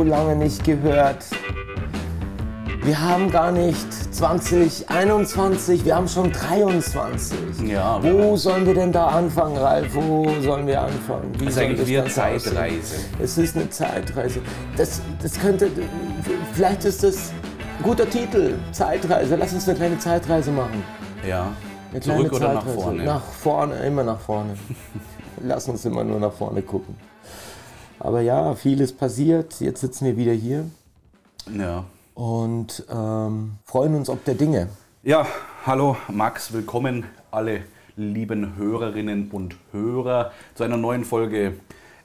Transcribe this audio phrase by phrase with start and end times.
[0.09, 1.25] Lange nicht gehört.
[2.83, 7.69] Wir haben gar nicht 2021, wir haben schon 23.
[7.69, 9.93] Ja, Wo sollen wir denn da anfangen, Ralf?
[9.93, 11.31] Wo sollen wir anfangen?
[11.37, 12.09] Wie Das ist eigentlich wie eine?
[12.09, 12.95] Zeitreise.
[13.21, 14.39] Es ist eine Zeitreise.
[14.75, 15.69] Das, das könnte,
[16.53, 17.31] vielleicht ist das
[17.77, 19.35] ein guter Titel, Zeitreise.
[19.35, 20.83] Lass uns eine kleine Zeitreise machen.
[21.27, 21.51] Ja.
[21.91, 22.81] Eine Zurück oder nach Zeitreise.
[22.81, 23.03] vorne?
[23.03, 24.53] Nach vorne, immer nach vorne.
[25.43, 26.95] Lass uns immer nur nach vorne gucken.
[27.99, 29.59] Aber ja, vieles passiert.
[29.59, 30.65] Jetzt sitzen wir wieder hier
[31.53, 31.85] Ja.
[32.13, 34.69] und ähm, freuen uns ob der Dinge.
[35.03, 35.25] Ja,
[35.65, 37.61] hallo Max, willkommen alle
[37.95, 41.53] lieben Hörerinnen und Hörer zu einer neuen Folge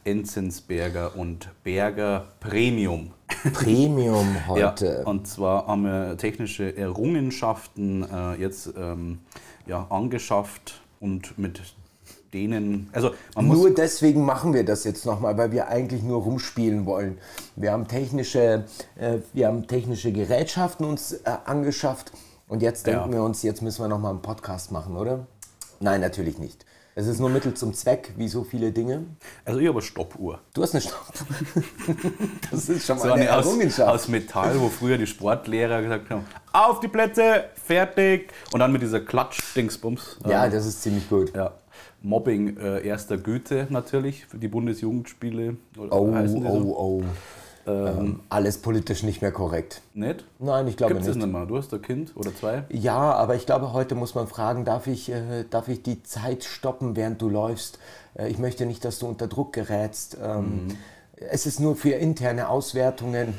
[0.05, 3.13] Enzensberger und Berger Premium.
[3.53, 5.03] Premium heute.
[5.05, 9.21] Ja, und zwar haben wir technische Errungenschaften äh, jetzt ähm,
[9.67, 11.63] ja, angeschafft und mit
[12.35, 16.21] denen, also man muss nur deswegen machen wir das jetzt nochmal, weil wir eigentlich nur
[16.23, 17.17] rumspielen wollen.
[17.57, 18.65] Wir haben technische,
[18.97, 22.13] äh, wir haben technische Gerätschaften uns äh, angeschafft
[22.49, 23.17] und jetzt denken Ja.
[23.19, 25.27] wir uns, jetzt müssen wir nochmal einen Podcast machen, oder?
[25.81, 26.67] Nein, natürlich nicht.
[26.97, 29.05] Es ist nur Mittel zum Zweck, wie so viele Dinge.
[29.45, 30.39] also ich habe eine Stoppuhr.
[30.55, 31.13] Du hast eine Stopp.
[32.53, 33.91] das ist schon mal So eine eine aus, Errungenschaft.
[33.93, 38.33] aus Metall, wo früher die Sportlehrer gesagt haben, auf die Plätze, fertig.
[38.53, 40.19] Und dann mit dieser Klatsch-Dingsbums.
[40.29, 41.35] ja, das ist ziemlich gut.
[41.35, 41.53] ja.
[42.05, 45.57] Mobbing äh, erster Güte natürlich für die Bundesjugendspiele.
[45.79, 47.03] Oder Oh, oh, oh.
[47.67, 49.81] Ähm, alles politisch nicht mehr korrekt.
[49.95, 50.27] Nicht?
[50.39, 51.25] Nein, ich glaube Gibt es das nicht.
[51.27, 51.47] nicht mehr?
[51.47, 52.65] Du hast ein Kind oder zwei?
[52.69, 56.45] Ja, aber ich glaube, heute muss man fragen, darf ich, äh, darf ich die Zeit
[56.45, 57.79] stoppen, während du läufst?
[58.19, 60.19] Äh, ich möchte nicht, dass du unter Druck gerätst.
[60.23, 60.69] Ähm,
[61.17, 63.33] Es ist nur für interne Auswertungen.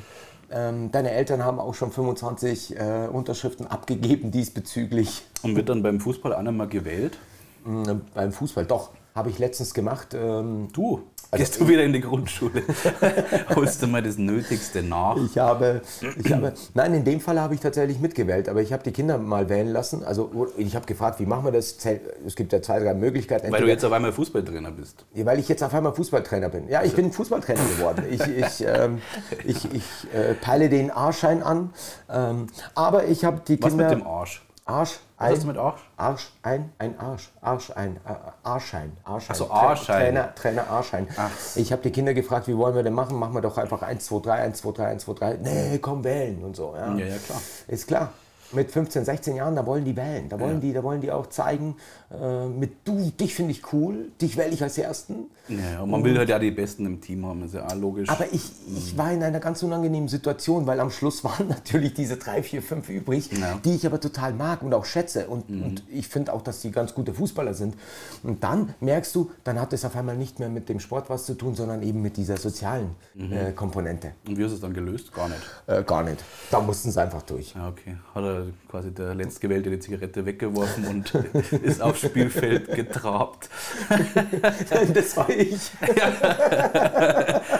[0.50, 5.24] Ähm, deine Eltern haben auch schon 25 äh, Unterschriften abgegeben diesbezüglich.
[5.44, 7.20] Und wird dann beim Fußball auch mehr gewählt?
[7.66, 10.14] Ähm, beim Fußball, doch, habe ich letztens gemacht.
[10.14, 11.02] Ähm, Du?
[11.31, 12.62] Also Gehst du wieder in die Grundschule?
[13.56, 15.18] Holst du mal das Nötigste nach?
[15.18, 15.81] Ich habe,
[16.24, 19.18] ich habe, nein, in dem Fall habe ich tatsächlich mitgewählt, aber ich habe die Kinder
[19.18, 20.04] mal wählen lassen.
[20.04, 21.78] Also ich habe gefragt, wie machen wir das?
[22.25, 23.46] Es gibt ja zwei, drei Möglichkeiten.
[23.46, 25.04] Weil du Entweder- jetzt auf einmal Fußballtrainer bist.
[25.16, 26.70] Ja, weil ich jetzt auf einmal Fußballtrainer bin.
[26.70, 28.06] Ja, ich bin Fußballtrainer geworden.
[28.09, 29.02] Ich, ich, ähm,
[29.46, 29.84] ich, ich
[30.14, 31.74] äh, peile den A-Schein an.
[32.09, 33.90] Ähm, aber ich habe die Was Kinder...
[33.90, 34.46] mit dem Arsch?
[34.66, 35.81] Arsch, Was ein, hast du mit Arsch?
[35.98, 38.09] Arsch, ein, ein Arsch, Arsch, ein, äh,
[38.44, 39.31] Arschschein, Arschschein.
[39.31, 40.00] Ach so, Tra- Arschschein.
[40.02, 41.08] Trainer, Trainer Arschschein.
[41.16, 41.30] Ach.
[41.56, 43.18] Ich habe die Kinder gefragt, wie wollen wir denn machen?
[43.18, 45.34] Machen wir doch einfach 1, 2, 3, 1, 2, 3, 1, 2, 3.
[45.42, 46.74] Nee, komm, wählen und so.
[46.75, 47.42] Ja, Ja, ja, klar.
[47.68, 48.09] Ist klar.
[48.51, 50.29] Mit 15, 16 Jahren, da wollen die wählen.
[50.29, 51.75] Da wollen, die, da wollen die auch zeigen,
[52.11, 55.25] äh, mit du, dich finde ich cool, dich wähle ich als Ersten.
[55.47, 58.07] Ja, und man will halt ja die Besten im Team haben, ist ja auch logisch.
[58.09, 62.17] Aber ich, ich war in einer ganz unangenehmen Situation, weil am Schluss waren natürlich diese
[62.17, 63.56] drei, vier, fünf übrig, Ja.
[63.56, 63.61] Mhm.
[63.63, 65.27] die ich aber total mag und auch schätze.
[65.27, 67.75] Und, und ich finde auch, dass die ganz gute Fußballer sind.
[68.23, 71.25] Und dann merkst du, dann hat es auf einmal nicht mehr mit dem Sport was
[71.25, 73.31] zu tun, sondern eben mit dieser sozialen Mhm.
[73.33, 74.12] äh, Komponente.
[74.27, 75.13] Und wie hast du es dann gelöst?
[75.13, 75.39] Gar nicht.
[75.67, 76.17] Äh, gar nicht.
[76.51, 77.53] Da mussten sie einfach durch.
[77.56, 77.95] Ja, okay.
[78.13, 78.34] Hat er
[78.69, 81.13] quasi der Letztgewählte die Zigarette weggeworfen und
[81.63, 83.50] ist aufs Spielfeld getrabt.
[84.94, 85.72] das war ich.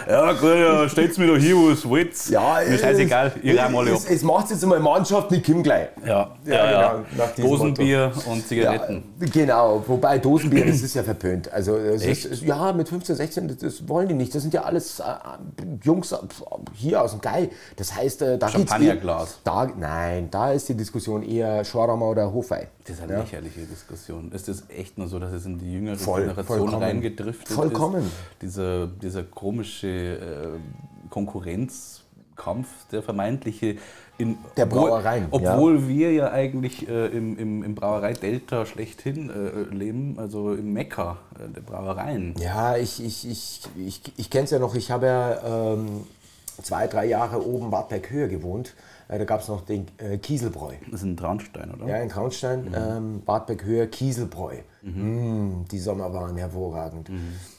[0.08, 2.14] Ja, gut, ja, stellt's mir doch hier, wo es wollt.
[2.30, 3.97] Ja, Mir scheißegal, ich rahm alle ab.
[3.97, 5.88] es, es macht jetzt immer Mannschaft, ich komm gleich.
[6.06, 7.03] Ja, Ja, ja, ja.
[7.35, 9.03] genau, Dosenbier und Zigaretten.
[9.19, 11.52] Ja, genau, wobei Dosenbier, das ist ja verpönt.
[11.52, 14.34] Also ist, ja, mit 15, 16, das, wollen die nicht.
[14.35, 15.03] Das sind ja alles äh,
[15.84, 16.16] Jungs
[16.75, 17.50] hier aus dem Geil.
[17.78, 19.31] Das heißt, äh, da Champagnerglas.
[19.31, 22.68] eh- Da, nein, da ist die Diskussion eher Schorama oder Hofei.
[22.86, 23.20] Das ist eine Ja.
[23.20, 24.31] lächerliche Diskussion.
[24.31, 26.84] Ist das echt nur so, dass es in die jüngere Voll, Generation vollkommen.
[26.84, 28.02] reingedriftet Vollkommen.
[28.03, 28.12] ist?
[28.42, 33.78] Dieser, dieser komische äh, Konkurrenzkampf, der vermeintliche
[34.17, 39.29] in Der obwohl- Brauereien, Obwohl wir ja eigentlich äh, im, im, im Brauerei Delta schlechthin
[39.29, 42.34] äh, leben, also im Mekka äh, der Brauereien.
[42.40, 44.73] Ja, ich, ich, ich, ich, ich kenne es ja noch.
[44.76, 46.03] Ich habe ja ähm,
[46.62, 48.73] zwei, drei Jahre oben Wartberg Höhe gewohnt.
[49.07, 50.73] Äh, da gab es noch den äh, Kieselbräu.
[50.91, 51.87] Das ist ein Traunstein, oder?
[51.87, 54.57] Ja, in Traunstein, ähm, Bartbeck Höhe, Kieselbräu.
[54.81, 57.09] Mm, die Sommer waren hervorragend.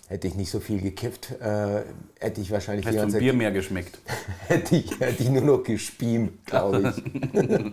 [0.09, 1.83] Hätte ich nicht so viel gekifft, äh,
[2.21, 3.99] hätte ich wahrscheinlich Hast die ganze Bier mehr geschmeckt?
[4.47, 7.73] hätte ich, hätte ich nur noch gespiem, glaube ich.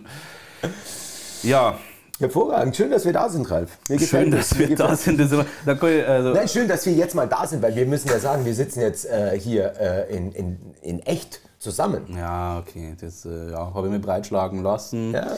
[1.42, 1.78] Ja,
[2.20, 2.76] Hervorragend.
[2.76, 3.78] Schön, dass wir da sind, Ralf.
[3.98, 5.18] Schön, dass wir da sind.
[5.18, 7.86] Das immer, da ich, also Nein, schön, dass wir jetzt mal da sind, weil wir
[7.86, 12.02] müssen ja sagen, wir sitzen jetzt äh, hier äh, in, in, in echt zusammen.
[12.16, 12.94] Ja, okay.
[13.00, 15.12] Das äh, ja, habe ich mir breitschlagen lassen.
[15.12, 15.36] Ja.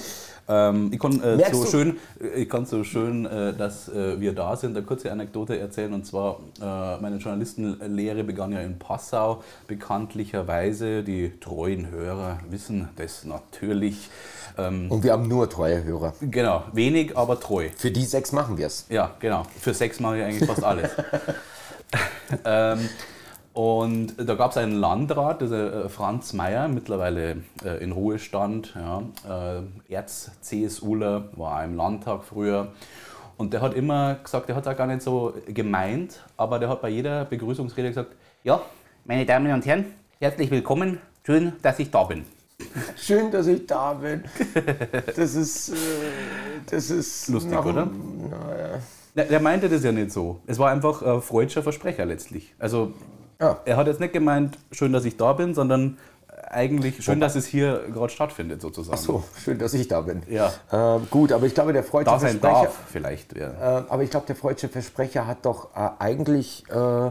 [0.49, 1.99] Ähm, ich kann äh, so schön,
[2.37, 5.93] ich kann so schön, äh, dass äh, wir da sind, eine kurze Anekdote erzählen.
[5.93, 9.43] Und zwar, äh, meine Journalistenlehre begann ja in Passau.
[9.67, 14.11] Bekanntlicherweise, die treuen Hörer wissen das natürlich.
[14.59, 16.15] Ähm, und wir haben nur treue Hörer.
[16.21, 17.69] Genau, wenig, aber treu.
[17.77, 18.87] Für die sechs machen wir es.
[18.89, 19.45] Ja, genau.
[19.61, 20.91] Für sechs mache ich eigentlich fast alles.
[22.45, 22.89] ähm,
[23.57, 29.03] und da gab es einen Landrat, der äh, Franz Mayer, mittlerweile äh, in Ruhestand, ja,
[29.27, 32.73] äh, Erz-CSUler, war im Landtag früher.
[33.39, 36.83] Und der hat immer gesagt, der hat auch gar nicht so gemeint, aber der hat
[36.83, 38.11] bei jeder Begrüßungsrede gesagt,
[38.45, 38.61] ja,
[39.07, 39.87] meine Damen und Herren,
[40.21, 42.27] herzlich willkommen, schön, dass ich da bin.
[42.97, 44.25] Schön, dass ich da bin.
[45.15, 45.75] Das ist, äh,
[46.71, 47.87] das ist lustig, nach, oder?
[47.87, 49.29] Naja.
[49.31, 50.41] Der meinte das ja nicht so.
[50.47, 52.55] Es war einfach ein freudscher Versprecher letztlich.
[52.59, 52.93] Also
[53.41, 53.61] ja.
[53.65, 55.99] Er hat jetzt nicht gemeint, schön, dass ich da bin, sondern
[56.49, 58.97] eigentlich schön, dass es hier gerade stattfindet, sozusagen.
[58.97, 60.23] Ach so, schön, dass ich da bin.
[60.29, 60.53] Ja.
[60.71, 62.63] Äh, gut, aber ich glaube, der Freudsche da Versprecher.
[62.63, 63.37] Darf, vielleicht.
[63.37, 63.81] Ja.
[63.81, 67.11] Äh, aber ich glaube, der Freudsche Versprecher hat doch äh, eigentlich äh,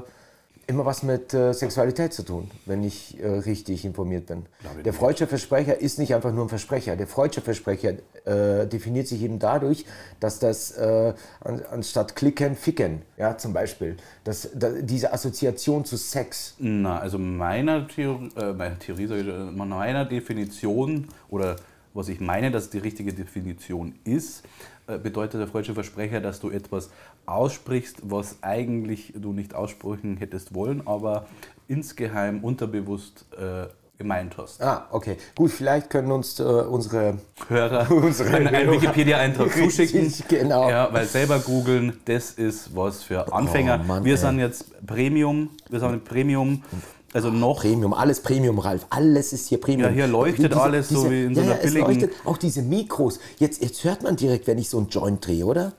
[0.67, 4.45] immer was mit äh, Sexualität zu tun, wenn ich äh, richtig informiert bin.
[4.83, 6.95] Der Freudsche Versprecher ist nicht einfach nur ein Versprecher.
[6.95, 7.93] Der Freudsche Versprecher
[8.25, 9.85] äh, definiert sich eben dadurch,
[10.19, 15.97] dass das äh, an, anstatt klicken, ficken, ja, zum Beispiel, dass, da, diese Assoziation zu
[15.97, 16.55] Sex.
[16.57, 21.57] Na, also meiner Theorie, äh, meiner, Theorie ich, meiner Definition oder
[21.93, 24.43] was ich meine, dass die richtige Definition ist,
[24.87, 26.89] äh, bedeutet der freudsche Versprecher, dass du etwas
[27.27, 31.27] aussprichst, was eigentlich du nicht aussprechen hättest wollen, aber
[31.67, 33.67] insgeheim unterbewusst äh,
[33.97, 34.61] gemeint hast.
[34.61, 35.17] Ah, okay.
[35.35, 37.17] Gut, vielleicht können uns äh, unsere
[37.47, 40.13] Hörer unsere einen, einen Wikipedia-Eintrag zuschicken.
[40.27, 40.69] Genau.
[40.69, 43.79] Ja, weil selber googeln, das ist was für Anfänger.
[43.83, 44.17] Oh, Mann, wir ey.
[44.17, 46.61] sind jetzt Premium, wir sind Premium
[47.15, 47.61] also noch.
[47.61, 48.85] Premium, alles Premium, Ralf.
[48.89, 49.89] Alles ist hier Premium.
[49.89, 51.79] Ja, hier leuchtet diese, alles diese, so wie in so einer ja, billigen...
[51.79, 53.19] Es leuchtet auch diese Mikros.
[53.37, 55.71] Jetzt, jetzt hört man direkt, wenn ich so einen Joint drehe, oder?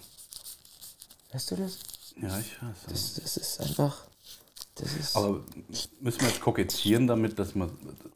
[1.36, 1.78] Hörst du das?
[2.18, 2.76] Ja, ich weiß.
[2.88, 4.04] Das, das ist einfach...
[4.76, 5.44] Das ist Aber
[6.00, 7.68] müssen wir jetzt kokettieren damit, dass wir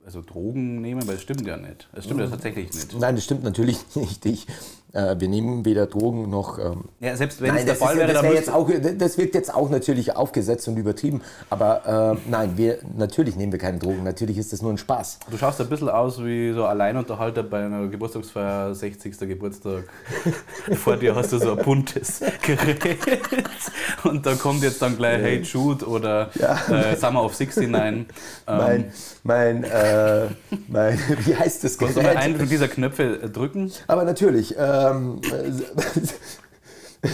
[0.07, 1.07] also Drogen nehmen?
[1.07, 1.87] Weil es stimmt ja nicht.
[1.93, 2.99] Es stimmt ja tatsächlich nicht.
[2.99, 4.25] Nein, das stimmt natürlich nicht.
[4.25, 4.47] Ich,
[4.93, 6.59] wir nehmen weder Drogen noch.
[6.59, 9.35] Ähm, ja, selbst wenn nein, es der Fall wäre, das, wär jetzt auch, das wirkt
[9.35, 11.21] jetzt auch natürlich aufgesetzt und übertrieben.
[11.49, 14.03] Aber äh, nein, wir, natürlich nehmen wir keine Drogen.
[14.03, 15.21] Natürlich ist das nur ein Spaß.
[15.31, 19.19] Du schaust ein bisschen aus wie so Alleinunterhalter bei einer Geburtstagsfeier, 60.
[19.21, 19.85] Geburtstag.
[20.75, 22.99] Vor dir hast du so ein buntes Gerät.
[24.05, 26.59] Und da kommt jetzt dann gleich Hey Jude oder ja.
[26.69, 27.61] äh, Summer of 69.
[28.47, 28.93] Ähm, mein,
[29.23, 30.27] mein, äh,
[30.69, 31.95] mein, wie heißt das Gerät?
[31.95, 33.71] Kannst du mal einen dieser Knöpfe drücken?
[33.87, 34.57] Aber natürlich.
[34.57, 35.21] Äh, ähm,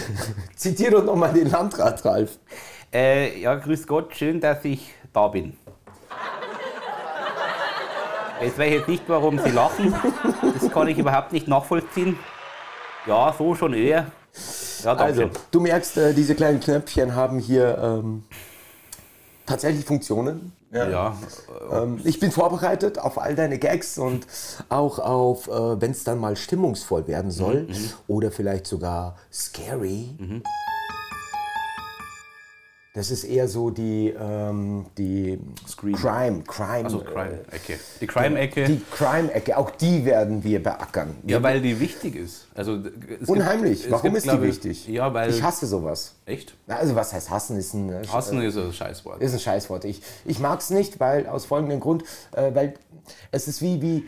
[0.55, 2.37] zitiere doch nochmal den Landrat, Ralf.
[2.93, 5.57] Äh, ja, grüß Gott, schön, dass ich da bin.
[8.41, 9.93] Jetzt weiß ich jetzt nicht, warum Sie lachen.
[10.59, 12.17] Das kann ich überhaupt nicht nachvollziehen.
[13.07, 14.11] Ja, so schon eher.
[14.83, 18.23] Ja, also, du merkst, äh, diese kleinen Knöpfchen haben hier ähm,
[19.45, 20.51] tatsächlich Funktionen.
[20.71, 20.89] Ja.
[20.89, 21.17] ja.
[21.71, 24.27] Ähm, ich bin vorbereitet auf all deine Gags und
[24.69, 27.69] auch auf, äh, wenn es dann mal stimmungsvoll werden soll mhm.
[27.69, 27.89] mhm.
[28.07, 30.15] oder vielleicht sogar scary.
[30.17, 30.43] Mhm.
[32.97, 35.37] Das ist eher so die, ähm, die
[35.79, 36.83] Crime, Crime.
[36.83, 37.79] Also Crime-Ecke.
[38.01, 38.65] Die Crime-Ecke.
[38.65, 41.15] Die Crime-Ecke, auch die werden wir beackern.
[41.27, 42.47] Ja, weil die wichtig ist.
[42.55, 42.79] Also,
[43.27, 43.81] Unheimlich.
[43.81, 44.87] Gibt, Warum gibt, ist die wichtig?
[44.87, 46.15] Ja, weil ich hasse sowas.
[46.25, 46.55] Echt?
[46.67, 47.59] Also was heißt hassen?
[47.59, 49.21] Ist ein, äh, hassen äh, ist ein Scheißwort.
[49.21, 49.85] Ist ein Scheißwort.
[49.85, 52.73] Ich, ich mag es nicht, weil aus folgendem Grund, äh, weil
[53.29, 54.05] es ist wie, wie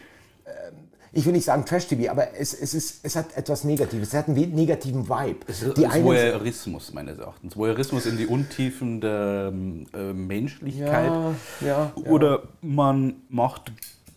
[1.11, 4.09] ich will nicht sagen Trash-TV, aber es, es, ist, es hat etwas Negatives.
[4.09, 5.39] Es hat einen negativen Vibe.
[5.47, 7.57] Es ist die Voyeurismus meines Erachtens.
[7.57, 9.51] Voyeurismus in die Untiefen der
[9.93, 11.11] äh, Menschlichkeit.
[11.11, 11.93] Ja, ja, ja.
[12.11, 13.71] Oder man macht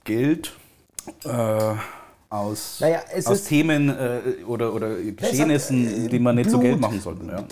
[0.05, 0.53] Geld
[1.25, 1.75] äh,
[2.29, 6.67] aus, naja, aus Themen äh, oder, oder Geschehnissen, hat, äh, die man nicht Blut, zu
[6.67, 7.27] Geld machen sollte.
[7.27, 7.45] Ja.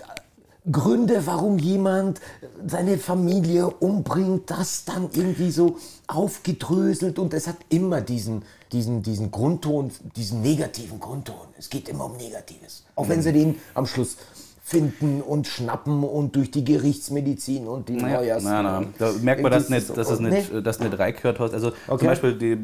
[0.71, 2.21] Gründe, warum jemand
[2.67, 8.43] seine Familie umbringt, das dann irgendwie so aufgedröselt und es hat immer diesen,
[8.73, 11.49] diesen, diesen Grundton, diesen negativen Grundton.
[11.59, 12.85] Es geht immer um Negatives.
[12.95, 14.17] Auch wenn sie den am Schluss
[14.63, 18.45] finden und schnappen und durch die Gerichtsmedizin und die naja, Neujahrs...
[18.45, 20.63] Nein, nein, da merkt man, dass, nicht, dass es nicht, nee.
[20.63, 21.55] dass nicht reingehört hast.
[21.55, 21.99] Also okay.
[21.99, 22.57] zum Beispiel, die,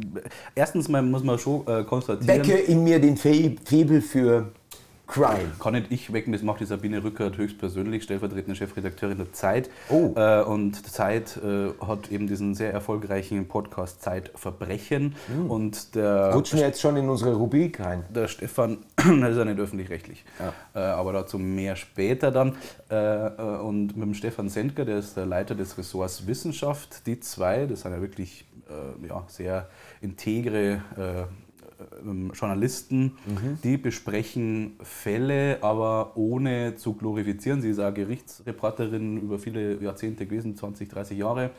[0.54, 2.28] erstens mal muss man schon äh, konstatieren...
[2.28, 4.52] Wecke in mir den Febel für
[5.06, 5.52] Crime.
[5.60, 9.70] Kann nicht ich wecken, das macht die Sabine Rückert höchstpersönlich, stellvertretende Chefredakteurin der Zeit.
[9.88, 10.12] Oh.
[10.16, 15.14] Äh, und Zeit äh, hat eben diesen sehr erfolgreichen Podcast Zeitverbrechen.
[15.48, 18.04] Und der, Rutschen wir jetzt schon in unsere Rubrik rein.
[18.14, 20.24] der Stefan, das ist ja nicht öffentlich-rechtlich,
[20.74, 22.56] äh, aber dazu mehr später dann.
[22.90, 27.20] Äh, äh, und mit dem Stefan Sendker, der ist der Leiter des Ressorts Wissenschaft, die
[27.20, 29.68] zwei, das sind ja wirklich äh, ja, sehr
[30.00, 30.80] integre
[31.78, 33.12] äh, ähm, Journalisten,
[33.62, 37.62] die besprechen Fälle, aber ohne zu glorifizieren.
[37.62, 41.50] Sie ist auch Gerichtsreporterin über viele Jahrzehnte gewesen, 20, 30 Jahre.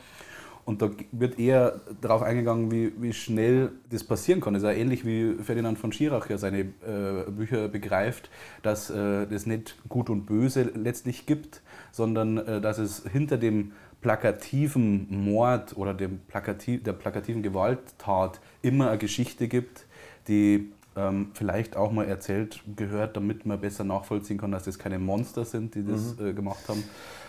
[0.68, 4.52] Und da wird eher darauf eingegangen, wie, wie schnell das passieren kann.
[4.52, 8.28] Das ist ja ähnlich wie Ferdinand von Schirach ja seine äh, Bücher begreift,
[8.60, 13.72] dass äh, das nicht Gut und Böse letztlich gibt, sondern äh, dass es hinter dem
[14.02, 19.86] plakativen Mord oder dem plakativ, der plakativen Gewalttat immer eine Geschichte gibt,
[20.28, 24.98] die ähm, vielleicht auch mal erzählt gehört, damit man besser nachvollziehen kann, dass das keine
[24.98, 26.82] Monster sind, die das äh, gemacht haben.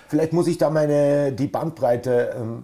[0.09, 2.63] Vielleicht muss ich da meine, die Bandbreite ähm,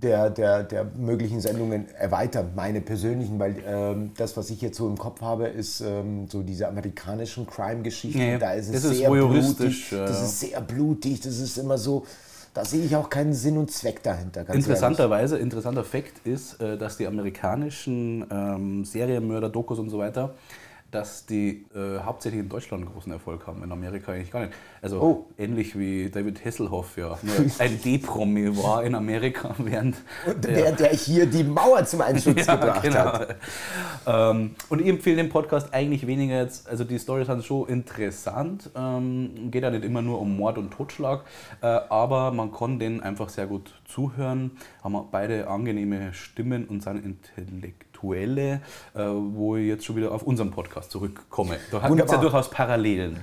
[0.00, 4.86] der, der, der möglichen Sendungen erweitern, meine persönlichen, weil ähm, das, was ich jetzt so
[4.86, 8.16] im Kopf habe, ist ähm, so diese amerikanischen Crime-Geschichten.
[8.18, 9.90] Nee, da ist es das ist sehr voyeuristisch, blutig.
[9.90, 12.06] ja, Das ist sehr blutig, das ist immer so,
[12.54, 14.48] da sehe ich auch keinen Sinn und Zweck dahinter.
[14.48, 20.34] Interessanterweise, interessanter Fakt ist, äh, dass die amerikanischen ähm, Serienmörder, Dokus und so weiter,
[20.94, 24.52] dass die äh, hauptsächlich in Deutschland großen Erfolg haben, in Amerika eigentlich gar nicht.
[24.80, 25.26] Also Oh.
[25.36, 30.40] ähnlich wie David Hasselhoff ja nur ein D-Promi war in Amerika, während ehrlich.
[30.62, 33.36] Der, der hier die Mauer zum Einsturz gebracht hat.
[34.06, 38.70] Ähm, und ich empfehle den Podcast eigentlich weniger jetzt, also die Storys sind schon interessant,
[38.76, 41.24] ähm, geht ja nicht immer nur um Mord und Totschlag,
[41.60, 47.04] äh, aber man kann denen einfach sehr gut zuhören, haben beide angenehme Stimmen und sind
[47.04, 48.58] Intellektuelle, äh,
[48.94, 51.56] wo ich jetzt schon wieder auf unseren Podcast zurückkomme.
[51.70, 53.22] Da gibt es ja durchaus Parallelen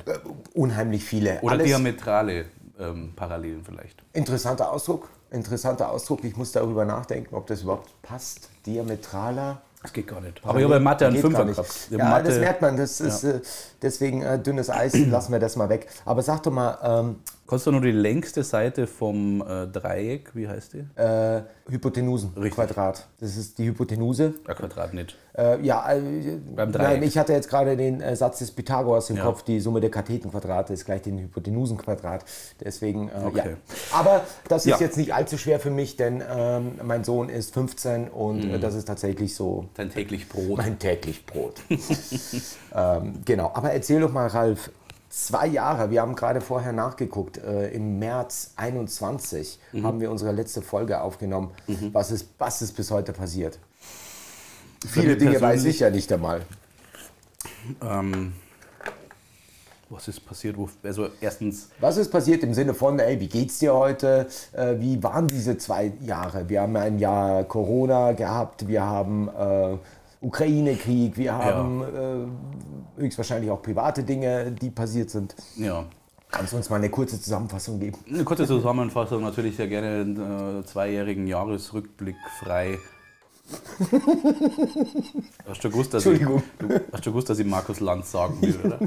[0.54, 1.40] Unheimlich viele.
[1.42, 2.46] oder Alles diametrale
[2.80, 4.02] ähm, Parallelen vielleicht.
[4.14, 5.10] interessanter Ausdruck.
[5.30, 6.24] Interessanter Ausdruck.
[6.24, 8.50] Ich muss darüber nachdenken, ob das überhaupt passt.
[8.66, 9.62] Diametraler.
[9.82, 10.40] Das geht gar nicht.
[10.44, 11.88] Aber ich habe in Mathe einen Fünfer gehabt.
[11.90, 12.78] Ja, habe das Mathe- merkt man.
[12.78, 13.40] Das ist äh,
[13.82, 14.94] deswegen äh, dünnes Eis.
[15.08, 15.88] Lassen wir das mal weg.
[16.06, 17.16] Aber sag doch mal, ähm,
[17.52, 20.86] Kannst du nur die längste Seite vom äh, Dreieck, wie heißt die?
[20.96, 22.54] äh, Hypotenusen, Richtig.
[22.54, 23.08] Quadrat.
[23.20, 24.36] Das ist die Hypotenuse.
[24.48, 25.18] Ja, Quadrat nicht.
[25.38, 26.00] Äh, ja, äh,
[26.56, 26.88] Beim Dreieck.
[27.02, 29.24] nein, ich hatte jetzt gerade den äh, Satz des Pythagoras im Ja.
[29.26, 32.24] Kopf, die Summe der Kathetenquadrate ist gleich den Hypotenusenquadrat.
[32.64, 33.26] Deswegen, äh, ja.
[33.28, 33.56] Okay.
[33.92, 34.78] Aber das ist Ja.
[34.80, 38.62] jetzt nicht allzu schwer für mich, denn ähm, mein Sohn ist 15 und Mhm.
[38.62, 40.58] das ist tatsächlich so Dein täglich Brot.
[40.58, 41.56] mein täglich Brot.
[42.76, 44.72] ähm, genau, aber erzähl doch mal, Ralf,
[45.12, 49.86] zwei Jahre, wir haben gerade vorher nachgeguckt, äh, im März 21 Mhm.
[49.86, 51.52] haben wir unsere letzte Folge aufgenommen.
[51.92, 53.60] Was, ist, was ist bis heute passiert?
[54.88, 56.42] Viele mir Dinge weiß ich ja nicht einmal.
[57.82, 58.34] Ähm,
[59.90, 60.56] was ist passiert?
[60.84, 64.28] Also erstens, Was ist passiert im Sinne von, ey, wie geht's dir heute?
[64.54, 66.48] Äh, wie waren diese zwei Jahre?
[66.48, 69.78] Wir haben ein Jahr Corona gehabt, wir haben äh,
[70.22, 71.82] Ukraine-Krieg, wir haben
[72.98, 75.36] äh, höchstwahrscheinlich auch private Dinge, die passiert sind.
[75.58, 75.86] ja.
[76.34, 77.98] Kannst du uns mal eine kurze Zusammenfassung geben?
[78.10, 82.78] Eine kurze Zusammenfassung, natürlich sehr gerne einen äh, zweijähgen Jahresrückblick frei.
[85.48, 86.22] Hast du gewusst, dass ich,
[86.92, 88.80] hast du gewusst, dass ich Markus Lanz sagen will, oder?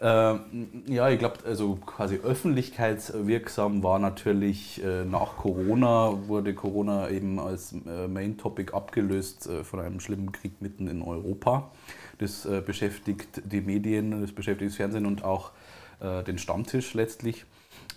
[0.40, 7.38] ähm, ja, ich glaube, also quasi öffentlichkeitswirksam war natürlich äh, nach Corona, wurde Corona eben
[7.38, 11.70] als äh, Main Topic abgelöst äh, von einem schlimmen Krieg mitten in Europa.
[12.18, 15.52] Das äh, beschäftigt die Medien, das beschäftigt das Fernsehen und auch
[16.00, 17.44] äh, den Stammtisch letztlich.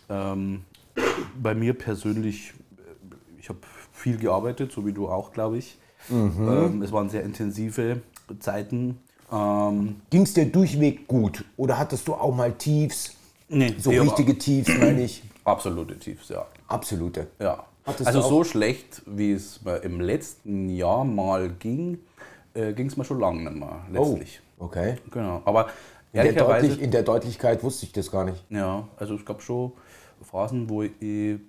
[0.10, 0.64] Ähm,
[1.42, 3.60] bei mir persönlich, äh, ich habe
[4.00, 5.78] viel gearbeitet, so wie du auch, glaube ich.
[6.10, 8.02] Ähm, es waren sehr intensive
[8.40, 9.00] Zeiten.
[9.32, 11.44] Ähm, Ging es dir durchweg gut?
[11.58, 13.14] Oder hattest du auch mal Tiefs?
[13.50, 15.24] nee, So richtige Tiefs, meine ich.
[15.44, 16.46] Absolute Tiefs, ja.
[16.68, 17.28] Absolute.
[17.40, 17.64] ja.
[17.86, 21.98] Hattest Also so schlecht, wie es mir im letzten Jahr mal ging,
[22.54, 24.42] äh, ging es mir schon lange nicht mehr, letztlich.
[24.60, 24.98] Oh, okay.
[25.10, 25.42] Genau.
[25.46, 25.70] Aber
[26.14, 26.34] In der.
[26.34, 28.44] Deutlich, in der Deutlichkeit wusste ich das gar nicht.
[28.50, 29.72] Ja, also es gab schon
[30.24, 30.92] Phasen, wo ich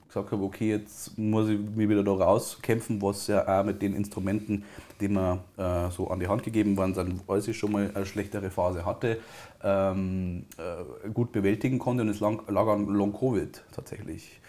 [0.07, 3.95] gesagt habe, okay, jetzt muss ich mich wieder da rauskämpfen, was ja auch mit den
[3.95, 4.65] Instrumenten,
[5.01, 8.07] die mir äh, so an die Hand gegeben waren, sind, als ich schon mal eine
[8.07, 9.19] schlechtere Phase hatte,
[9.63, 12.03] ähm, äh, gut bewältigen konnte.
[12.03, 14.41] Und es lag, lag an Long-Covid tatsächlich.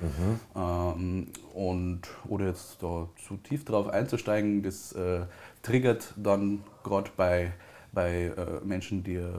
[0.55, 5.21] Ähm, und ohne jetzt da zu tief drauf einzusteigen, das äh,
[5.61, 7.53] triggert dann gerade bei,
[7.91, 9.29] bei äh, Menschen, die äh,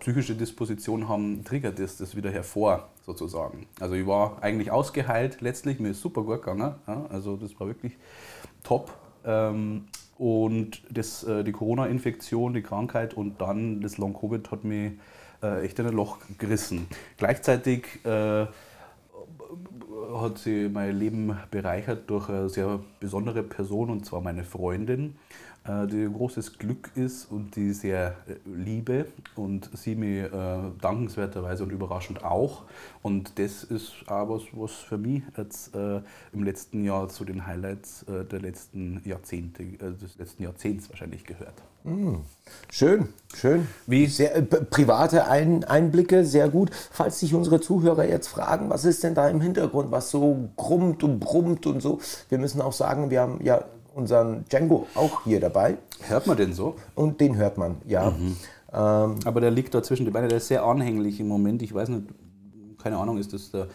[0.00, 3.66] psychische Disposition haben, triggert das, das wieder hervor, sozusagen.
[3.80, 6.74] Also ich war eigentlich ausgeheilt letztlich, mir ist super gut gegangen.
[6.86, 7.96] Ja, also das war wirklich
[8.62, 8.92] top.
[9.24, 9.86] Ähm,
[10.18, 14.92] und das, äh, die Corona-Infektion, die Krankheit und dann das Long-Covid hat mich
[15.42, 16.86] äh, echt in ein Loch gerissen.
[17.16, 18.46] Gleichzeitig äh,
[20.08, 25.16] hat sie mein Leben bereichert durch eine sehr besondere Person und zwar meine Freundin,
[25.64, 30.80] äh, die ein großes Glück ist und die sehr äh, liebe und sie mir äh,
[30.80, 32.62] dankenswerterweise und überraschend auch.
[33.02, 35.74] Und das ist auch was, was für mich jetzt
[36.32, 41.62] im letzten Jahr zu den Highlights der letzten Jahrzehnte, des letzten Jahrzehnts wahrscheinlich gehört.
[42.70, 43.66] Schön, schön.
[43.86, 44.06] Wie?
[44.06, 46.70] Sehr äh, private Ein Einblicke, sehr gut.
[46.90, 51.02] Falls sich unsere Zuhörer jetzt fragen, was ist denn da im Hintergrund, was so grummt
[51.02, 53.64] und brummt und so, wir müssen auch sagen, wir haben ja
[53.94, 56.76] unseren Django auch hier dabei Hört man denn so?
[56.94, 58.08] und den hört man, ja.
[58.72, 61.62] Ähm, Aber der liegt da zwischen die Beine, der ist sehr anhänglich im Moment.
[61.62, 62.04] Ich weiß nicht,
[62.82, 63.66] keine Ahnung, ist das der,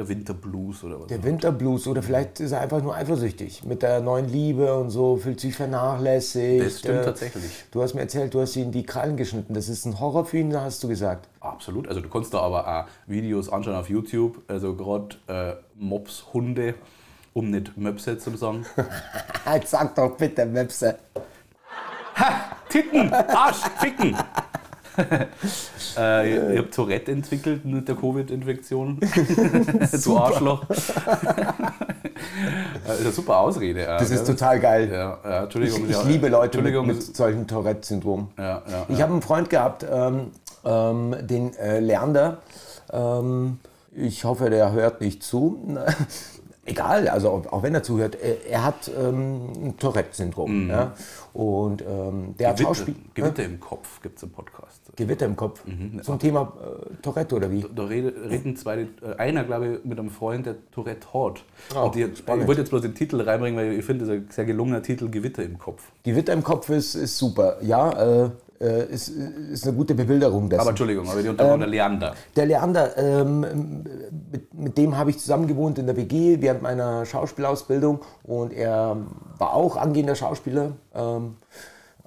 [0.00, 1.08] der Winterblues oder was?
[1.08, 5.18] der Winterblues oder vielleicht ist er einfach nur eifersüchtig mit der neuen Liebe und so,
[5.18, 6.64] fühlt sich vernachlässigt.
[6.64, 7.50] Das stimmt Äh, tatsächlich.
[7.70, 9.52] Du hast mir erzählt, du hast ihn die Krallen geschnitten.
[9.52, 11.28] Das ist ein Horror für ihn, hast du gesagt.
[11.40, 11.86] Absolut.
[11.86, 14.40] Also du kannst da aber auch Videos anschauen auf YouTube.
[14.48, 16.74] Also gerade äh, Mops, Hunde,
[17.34, 18.64] um nicht Möpse zu sagen.
[19.52, 20.96] Jetzt sag doch bitte, Webse.
[22.70, 24.16] Titten, Arsch, Ficken.
[25.96, 29.00] äh, ich habe Tourette entwickelt mit der Covid-Infektion.
[30.04, 30.64] du Arschloch.
[30.66, 30.78] das
[32.98, 33.82] ist eine super Ausrede.
[33.82, 34.90] äh, Das ist total geil.
[34.92, 35.84] Ja, ja, Entschuldigung.
[35.84, 38.28] Ich, ich ja, liebe Leute mit, mit solchem Tourette-Syndrom.
[38.38, 39.04] Ja, ja, Ich ja.
[39.04, 40.30] habe einen Freund gehabt, ähm,
[40.64, 42.38] ähm, den äh, Lerner.
[42.92, 43.58] Ähm,
[43.94, 45.58] ich hoffe, der hört nicht zu.
[46.66, 50.68] Egal, also auch, wenn er zuhört, er, hat ähm, ein Tourette-Syndrom.
[50.68, 50.92] Ja?
[51.32, 52.94] Und ähm, der hat Gewitter, Schauspiel.
[53.14, 54.80] Gewitter im Kopf gibt es im Podcast.
[54.94, 55.64] Gewitter im Kopf.
[55.64, 56.02] Mhm.
[56.02, 57.64] Zum Thema äh, Tourette oder wie?
[57.74, 58.86] Da rede- reden zwei, äh,
[59.16, 61.42] einer glaube ich mit einem Freund, der Tourette hat.
[61.74, 64.20] Oh, und die, ich wollte jetzt bloß den Titel reinbringen, weil ich finde, das ist
[64.22, 65.90] ein sehr gelungener Titel, Gewitter im Kopf.
[66.02, 67.56] Gewitter im Kopf ist, ist super.
[67.62, 68.30] Ja, äh,
[68.66, 70.60] ist, ist eine gute Bebilderung dessen.
[70.60, 72.14] Aber Entschuldigung, aber die unterbrochen Ähm, der Leander.
[72.36, 73.40] Der Leander, ähm,
[74.30, 78.96] mit, mit dem habe ich zusammen gewohnt in der WG während meiner Schauspielausbildung und er
[79.38, 81.36] war auch angehender Schauspieler, ähm,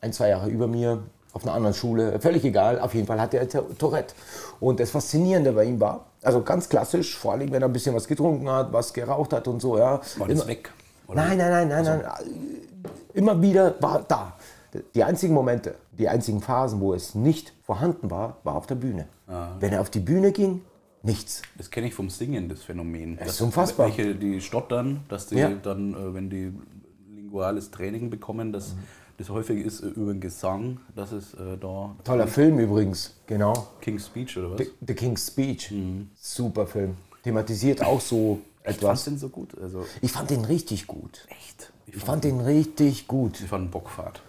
[0.02, 1.00] ein, zwei Jahre über mir,
[1.34, 4.14] auf einer anderen Schule, völlig egal, auf jeden Fall hatte er Tou- Tourette.
[4.60, 7.96] Und das Faszinierende bei ihm war, also ganz klassisch, vor allem wenn er ein bisschen
[7.96, 10.00] was getrunken hat, was geraucht hat und so, ja.
[10.18, 10.70] War das weg?
[11.08, 11.16] Oder?
[11.26, 12.12] Nein, nein, nein, nein, nein.
[13.16, 14.34] Immer wieder war da.
[14.94, 19.08] Die einzigen Momente, die einzigen Phasen, wo es nicht vorhanden war, war auf der Bühne.
[19.60, 20.62] Wenn er auf die Bühne ging,
[21.02, 21.42] nichts.
[21.58, 23.18] Das kenne ich vom Singen, das Phänomen.
[23.18, 23.88] Das ist unfassbar.
[23.88, 25.50] Welche, die stottern, dass die Ja.
[25.50, 26.54] dann, äh, wenn die
[27.14, 28.76] linguales Training bekommen, dass
[29.18, 33.54] das häufig ist äh, über den Gesang, dass es äh, da Toller Film übrigens, genau.
[33.82, 34.58] King's Speech oder was?
[34.60, 35.74] The, The King's Speech.
[36.16, 36.96] Super Film.
[37.24, 39.04] Thematisiert auch so Was etwas.
[39.06, 39.58] denn so gut?
[39.62, 41.28] Also Ich fand den richtig gut.
[41.30, 41.72] echt.
[41.86, 43.40] Ich fand den richtig gut.
[43.42, 44.22] Ich fand Bockfahrt.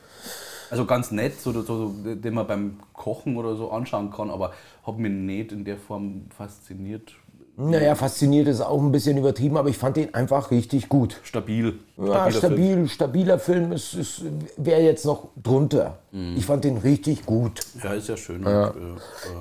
[0.74, 4.52] Also ganz nett, so, so, den man beim Kochen oder so anschauen kann, aber
[4.84, 7.12] hat mich nicht in der Form fasziniert.
[7.56, 11.20] Naja, fasziniert ist auch ein bisschen übertrieben, aber ich fand den einfach richtig gut.
[11.22, 11.78] Stabil.
[11.96, 12.38] Ja, Stabiler Film.
[12.40, 14.22] stabil, stabiler Film ist, ist,
[14.56, 15.98] wäre jetzt noch drunter.
[16.10, 16.34] Mhm.
[16.36, 17.60] Ich fand den richtig gut.
[17.80, 18.44] Ja, ist ja schön.
[18.44, 18.72] Und, äh, äh,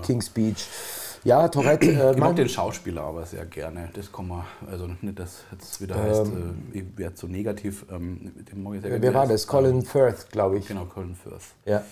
[0.05, 0.67] King's Speech.
[1.23, 1.87] Ja, Tourette.
[1.89, 3.89] Äh, ich mag den Schauspieler aber sehr gerne.
[3.93, 7.85] Das kann man, also nicht, dass jetzt wieder heißt, äh, ich werde so negativ.
[7.91, 9.03] Ähm, den mag ich sehr gerne.
[9.03, 9.41] wer war das?
[9.41, 10.67] ist, Colin Firth, glaube ich.
[10.67, 11.55] Genau, Colin Firth.
[11.65, 11.83] Ja.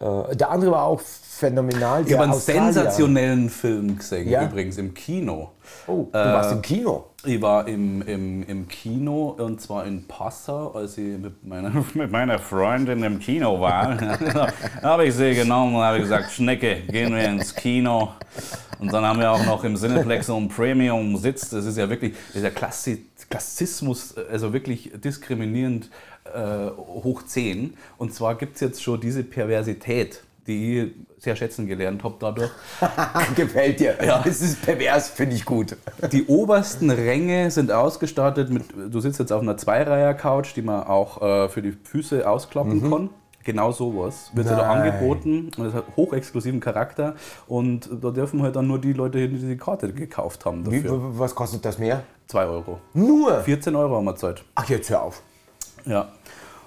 [0.00, 2.06] Äh, der andere war auch phänomenal.
[2.06, 2.72] Ich habe einen Australier.
[2.72, 4.44] sensationellen Film gesehen, Ja?
[4.44, 5.50] übrigens im Kino.
[5.86, 7.04] Oh, du warst im Kino.
[7.24, 12.10] Ich war im, im, im Kino und zwar in Passau, als ich mit meiner, mit
[12.10, 13.94] meiner Freundin im Kino war.
[14.32, 14.48] da
[14.82, 18.08] habe ich sie genommen und habe gesagt, Schnecke, gehen wir ins Kino.
[18.78, 21.50] Und dann haben wir auch noch im Cineplex so einen Premium-Sitz.
[21.50, 25.88] Das ist ja wirklich dieser Klassi Klassismus, also wirklich diskriminierend
[26.34, 27.74] äh, hoch 10.
[27.98, 32.50] Und zwar gibt es jetzt schon diese Perversität, die ich sehr schätzen gelernt habe dadurch.
[33.36, 33.96] Gefällt dir.
[34.04, 34.22] Ja.
[34.24, 35.76] Das ist pervers, finde ich gut.
[36.12, 41.20] Die obersten Ränge sind ausgestattet mit, du sitzt jetzt auf einer Zweireiher-Couch, die man auch
[41.20, 43.10] äh, für die Füße ausklappen kann.
[43.42, 44.92] Genau sowas wird dir da Nein.
[44.92, 47.14] angeboten und es hat hochexklusiven Charakter
[47.46, 50.82] und da dürfen halt dann nur die Leute hin, die die Karte gekauft haben Wie,
[50.82, 51.18] dafür.
[51.18, 52.02] was kostet das mehr?
[52.26, 52.80] 2 Euro.
[52.92, 53.40] Nur.
[53.40, 54.44] 14 Euro haben wir Zeit.
[54.54, 55.22] Ach, jetzt hör auf.
[55.86, 56.08] Ja.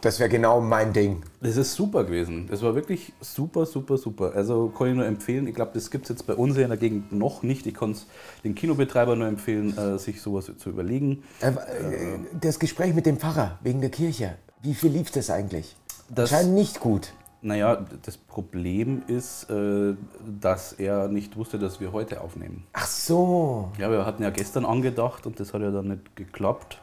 [0.04, 1.24] Das wäre genau mein Ding.
[1.40, 2.48] Das ist super gewesen.
[2.52, 4.34] Das war wirklich super, super, super.
[4.36, 5.48] Also kann ich nur empfehlen.
[5.48, 7.66] Ich glaube, das gibt es jetzt bei uns hier in der Gegend noch nicht.
[7.66, 8.06] Ich kann es
[8.44, 11.24] den Kinobetreibern nur empfehlen, äh, sich sowas zu überlegen.
[11.40, 14.36] Äh, äh, das Gespräch mit dem Pfarrer wegen der Kirche.
[14.62, 15.74] Wie viel lief das eigentlich?
[16.14, 17.14] Das- Anscheinend nicht gut.
[17.42, 19.96] Naja, das Problem ist, äh,
[20.42, 22.66] dass er nicht wusste, dass wir heute aufnehmen.
[22.74, 23.70] Ach so.
[23.78, 26.78] Ja, wir hatten ja gestern angedacht und das hat ja dann nicht geklappt.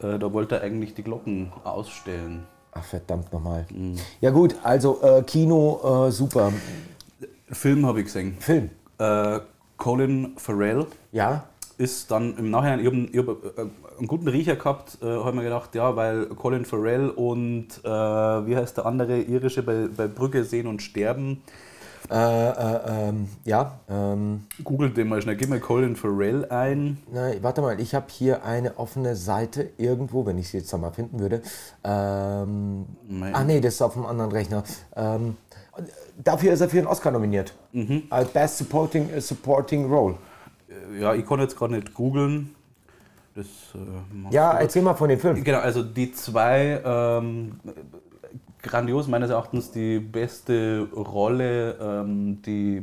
[0.00, 2.42] Da wollte er eigentlich die Glocken ausstellen.
[2.72, 3.66] Ach, verdammt nochmal.
[4.20, 6.52] Ja gut, also äh, Kino, äh, super.
[7.50, 8.36] Film habe ich gesehen.
[8.40, 8.70] Film.
[8.98, 9.40] Äh,
[9.76, 11.44] Colin Farrell Ja?
[11.76, 13.60] ist dann im Nachhinein, ich habe hab, äh,
[13.98, 18.56] einen guten Riecher gehabt, äh, habe mir gedacht, ja, weil Colin Farrell und äh, wie
[18.56, 21.42] heißt der andere irische bei, bei Brücke sehen und sterben.
[22.10, 23.78] Äh, äh, ähm, ja.
[23.88, 26.98] Ähm, Googelt den mal schnell, gib mal Colin Farrell ein.
[27.12, 30.78] nein, warte mal, ich habe hier eine offene Seite irgendwo, wenn ich sie jetzt da
[30.78, 31.42] mal finden würde.
[31.84, 32.86] Ähm,
[33.32, 34.64] ach nee, das ist auf einem anderen Rechner.
[34.96, 35.36] Ähm,
[36.22, 37.54] dafür ist er für einen Oscar nominiert.
[38.10, 40.16] Als Best Supporting, äh, Supporting Role.
[40.68, 42.54] Äh, Ja, ich konnte jetzt gerade nicht googeln.
[43.34, 45.42] Das, äh, Ja, erzähl mal von dem Film.
[45.42, 47.58] Genau, also die zwei ähm,
[48.62, 52.82] grandios meines Erachtens die beste Rolle, ähm, die äh,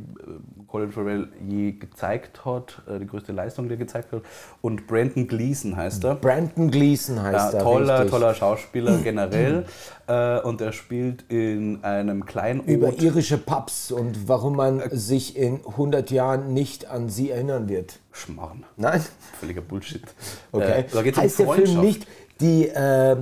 [0.67, 4.21] Colin Farrell je gezeigt hat, äh, die größte Leistung, die er gezeigt hat.
[4.61, 6.15] Und Brandon Gleason heißt er.
[6.15, 7.63] Brandon Gleason heißt Ja, er.
[7.63, 8.11] toller, richtig.
[8.11, 9.65] toller Schauspieler generell.
[10.07, 12.67] äh, und er spielt in einem Kleinod.
[12.67, 17.99] Über irische Pubs und warum man sich in 100 Jahren nicht an sie erinnern wird.
[18.11, 18.65] Schmarrn.
[18.75, 19.01] Nein?
[19.39, 20.03] Völliger Bullshit.
[20.51, 20.81] Okay.
[20.81, 22.05] Äh, da geht's heißt um der Film nicht
[22.41, 23.17] die äh,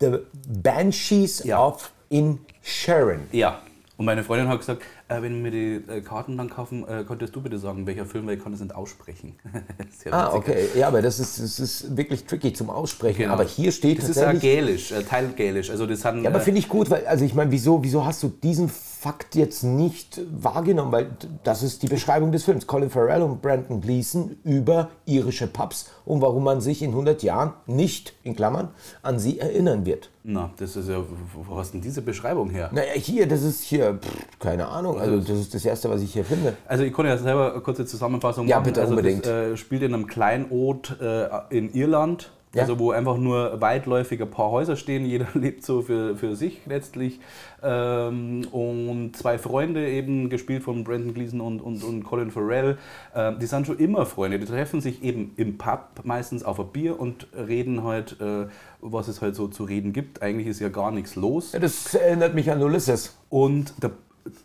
[0.00, 0.18] The
[0.48, 1.58] Banshees Ja.
[1.64, 3.26] of In Sharon?
[3.32, 3.62] Ja.
[3.96, 4.82] Und meine Freundin hat gesagt,
[5.16, 8.26] äh, wenn wir die äh, Karten dann kaufen, äh, könntest du bitte sagen, welcher Film,
[8.26, 9.34] weil ich kann das nicht aussprechen.
[10.10, 10.66] Ah, okay.
[10.74, 13.22] Ja, aber das ist, das ist wirklich tricky zum Aussprechen.
[13.22, 13.34] Genau.
[13.34, 15.70] Aber hier steht Das ist ja gälisch, äh, teilgälisch.
[15.70, 18.04] Also das haben, Ja, aber äh, finde ich gut, weil, also ich meine, wieso, wieso
[18.04, 20.90] hast du diesen Fakt jetzt nicht wahrgenommen?
[20.92, 21.10] Weil
[21.44, 22.66] das ist die Beschreibung des Films.
[22.66, 27.52] Colin Farrell und Brandon Gleeson über irische Pubs und warum man sich in 100 Jahren
[27.66, 28.68] nicht, in Klammern,
[29.02, 30.10] an sie erinnern wird.
[30.24, 31.02] na, das ist ja,
[31.34, 32.70] wo hast denn diese Beschreibung her?
[32.72, 36.12] Naja, hier, das ist hier, pff, keine Ahnung, also das ist das Erste, was ich
[36.12, 36.56] hier finde.
[36.66, 38.66] Also ich konnte ja selber eine kurze Zusammenfassung Ja, machen.
[38.66, 39.26] bitte, also unbedingt.
[39.26, 42.30] Das äh, spielt in einem Kleinod äh, in Irland.
[42.54, 42.62] Ja.
[42.62, 46.60] Also wo einfach nur weitläufig ein paar Häuser stehen, jeder lebt so für, für sich
[46.66, 47.18] letztlich.
[47.62, 52.76] Ähm, und zwei Freunde eben, gespielt von Brandon Gleeson und, und, und Colin Farrell,
[53.14, 54.38] äh, die sind schon immer Freunde.
[54.38, 58.46] Die treffen sich eben im Pub, meistens auf ein Bier und reden halt, äh,
[58.82, 60.20] was es halt so zu reden gibt.
[60.20, 61.52] Eigentlich ist ja gar nichts los.
[61.52, 63.16] Ja, das erinnert mich an Ulysses.
[63.30, 63.92] Und der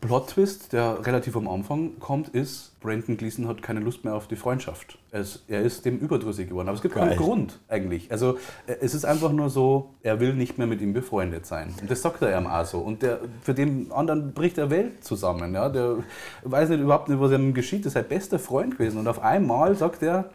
[0.01, 4.35] Plot-Twist, der relativ am Anfang kommt, ist, Brandon Gleeson hat keine Lust mehr auf die
[4.35, 4.97] Freundschaft.
[5.11, 6.67] Es, er ist dem überdrüssig geworden.
[6.67, 7.09] Aber es gibt Geil.
[7.09, 8.11] keinen Grund eigentlich.
[8.11, 11.73] Also äh, es ist einfach nur so, er will nicht mehr mit ihm befreundet sein.
[11.79, 12.79] Und das sagt er ihm auch so.
[12.79, 15.53] Und der, für den anderen bricht der Welt zusammen.
[15.53, 15.69] Ja?
[15.69, 15.97] Der
[16.43, 17.81] weiß nicht überhaupt nicht, was ihm geschieht.
[17.81, 18.97] Das ist sein bester Freund gewesen.
[18.97, 20.29] Und auf einmal sagt er,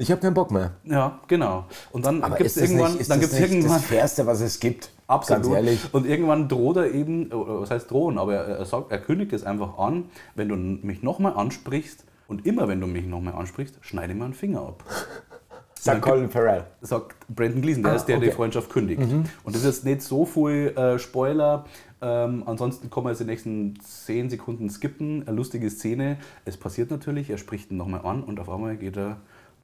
[0.00, 0.72] Ich habe keinen Bock mehr.
[0.84, 1.64] ja, genau.
[1.92, 4.40] Und dann gibt es irgendwann, nicht, ist dann das gibt's nicht irgendwann das Fairste, was
[4.40, 4.90] es gibt?
[5.06, 5.42] Absolut.
[5.44, 5.80] Ganz ehrlich.
[5.92, 9.44] Und irgendwann droht er eben, was heißt drohen, aber er, er sagt, er kündigt es
[9.44, 14.14] einfach an, wenn du mich nochmal ansprichst und immer wenn du mich nochmal ansprichst, schneide
[14.14, 14.84] mir einen Finger ab.
[15.78, 16.64] Sagt Colin Farrell.
[16.82, 18.26] Sagt Brandon Gleason, der Ah, ist der, der okay.
[18.26, 18.30] Mhm.
[18.30, 19.00] die Freundschaft kündigt.
[19.00, 21.64] Und das ist jetzt nicht so viel äh, Spoiler.
[22.02, 25.26] Ähm, ansonsten kann man jetzt die nächsten 10 Sekunden skippen.
[25.26, 26.18] Eine lustige Szene.
[26.44, 29.16] Es passiert natürlich, er spricht ihn nochmal an und auf einmal geht er,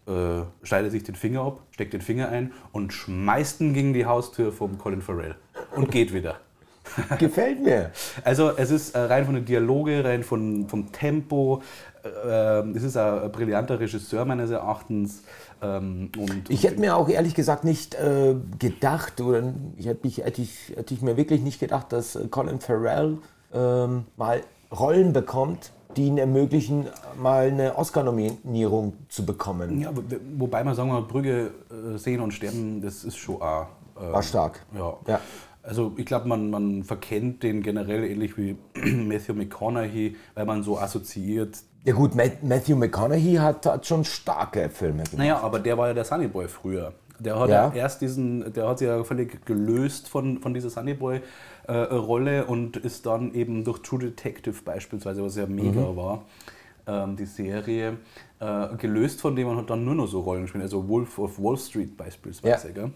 [0.07, 4.07] äh, schneidet sich den Finger ab, steckt den Finger ein und schmeißt ihn gegen die
[4.07, 5.37] Haustür vom Colin Farrell
[5.75, 6.37] und geht wieder.
[7.19, 7.91] Gefällt mir.
[8.25, 11.63] Also es ist äh, rein von den Dialoge, rein von, vom Tempo.
[12.05, 15.23] Äh, es ist ein, ein brillanter Regisseur meines Erachtens.
[15.63, 20.19] Ähm, und, Ich hätte mir auch ehrlich gesagt nicht äh, gedacht, oder ich hätte, mich,
[20.19, 23.19] hätte, ich, hätte ich mir wirklich nicht gedacht, dass äh, Colin Farrell
[23.53, 26.87] ähm, mal Rollen bekommt, die ihn ermöglichen,
[27.21, 29.81] mal eine Oscar-Nominierung zu bekommen.
[29.81, 30.03] ja, wo-
[30.39, 33.67] wobei man sagen wir, Brügge äh, sehen und sterben, das ist schon auch.
[34.01, 34.65] äh, War stark.
[34.77, 34.95] Ja.
[35.07, 35.21] Ja.
[35.63, 40.79] Also ich glaube, man, man verkennt den generell ähnlich wie Matthew McConaughey, weil man so
[40.79, 41.59] assoziiert.
[41.85, 45.19] Ja gut, Ma- Matthew McConaughey hat, hat schon starke Filme gemacht.
[45.19, 46.93] Naja, aber der war ja der Sunnyboy früher.
[47.19, 47.69] Der hat Ja.
[47.69, 53.07] ja, erst diesen, der hat sich ja völlig gelöst von, von dieser Sunnyboy-Rolle und ist
[53.07, 55.97] dann eben durch True Detective beispielsweise, was ja mega Mhm.
[55.97, 56.23] war,
[56.87, 57.97] ähm, die Serie,
[58.41, 60.63] äh, gelöst von dem und hat dann nur noch so Rollen gespielt.
[60.65, 62.69] Also Wolf of Wall Street beispielsweise.
[62.69, 62.75] Ja.
[62.75, 62.91] Gell?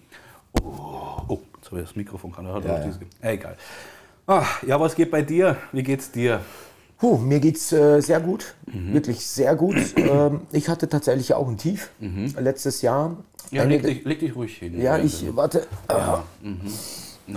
[0.62, 2.48] Oh, oh, jetzt habe ich das Mikrofon gerade.
[2.48, 3.28] Ja, auch ja.
[3.28, 3.56] äh, egal.
[4.26, 5.56] Ah, ja, was geht bei dir?
[5.72, 6.40] Wie geht's dir?
[7.00, 8.92] Puh, mir geht's äh, sehr gut, Mhm.
[8.94, 9.76] wirklich sehr gut.
[9.96, 11.90] ähm, ich hatte tatsächlich auch ein Tief
[12.38, 13.08] letztes Jahr.
[13.10, 13.16] Mhm.
[13.52, 14.80] Ja, leg dich, leg dich ruhig hin.
[14.80, 15.66] ja ich, warte.
[15.88, 16.22] Ja,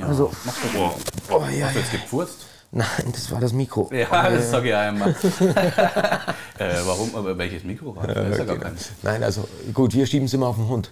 [0.02, 0.91] Also, mach das mal.
[1.32, 1.76] oh, ja, Hast
[2.12, 2.38] du jetzt?
[2.71, 3.89] Nein, das war das Mikro.
[3.93, 5.12] Ja, das sage ich einmal.
[6.58, 7.15] äh, warum?
[7.15, 8.30] Aber welches Mikro war das?
[8.30, 8.89] Ist ja gar keins.
[9.04, 10.91] Nein, also gut, wir schieben es immer auf den Hund.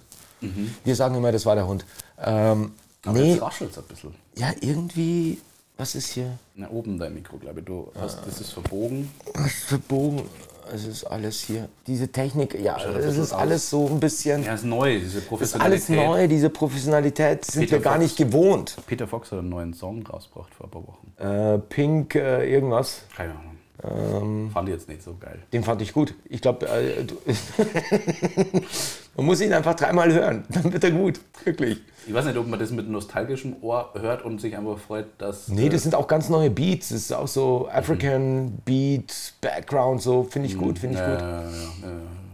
[0.83, 1.85] Wir sagen immer, das war der Hund.
[2.23, 2.71] Ähm,
[3.05, 4.13] Aber nee, jetzt raschelt es ein bisschen.
[4.37, 5.39] ja, irgendwie,
[5.81, 6.37] was ist hier?
[6.53, 7.65] Na, oben dein Mikro, glaube ich.
[7.65, 9.09] Du hast, das ist verbogen.
[9.33, 10.21] Was ist verbogen?
[10.73, 11.67] es ist alles hier.
[11.87, 14.43] Diese Technik, ja, es ist alles so ein bisschen.
[14.43, 15.89] Ja, ist neu, diese Es ist Professionalität.
[15.97, 18.03] alles neu, diese Professionalität sind Peter wir gar Fox.
[18.03, 18.77] nicht gewohnt.
[18.85, 21.11] Peter Fox hat einen neuen Song rausgebracht vor ein paar Wochen.
[21.17, 23.01] Äh, Pink, äh, irgendwas.
[23.15, 23.51] Keine Ahnung.
[23.83, 24.51] Ähm.
[24.51, 25.39] Fand ich jetzt nicht so geil.
[25.51, 26.13] Den fand ich gut.
[26.29, 27.05] Ich glaube, äh,
[29.17, 31.19] man muss ihn einfach dreimal hören, dann wird er gut.
[31.43, 31.79] Wirklich.
[32.07, 35.47] Ich weiß nicht, ob man das mit nostalgischem Ohr hört und sich einfach freut, dass.
[35.49, 36.89] Nee, äh, das sind auch ganz neue Beats.
[36.89, 41.19] Das ist auch so African Beat, Background, so finde ich gut, finde ich äh, gut.
[41.19, 41.47] ja, ja.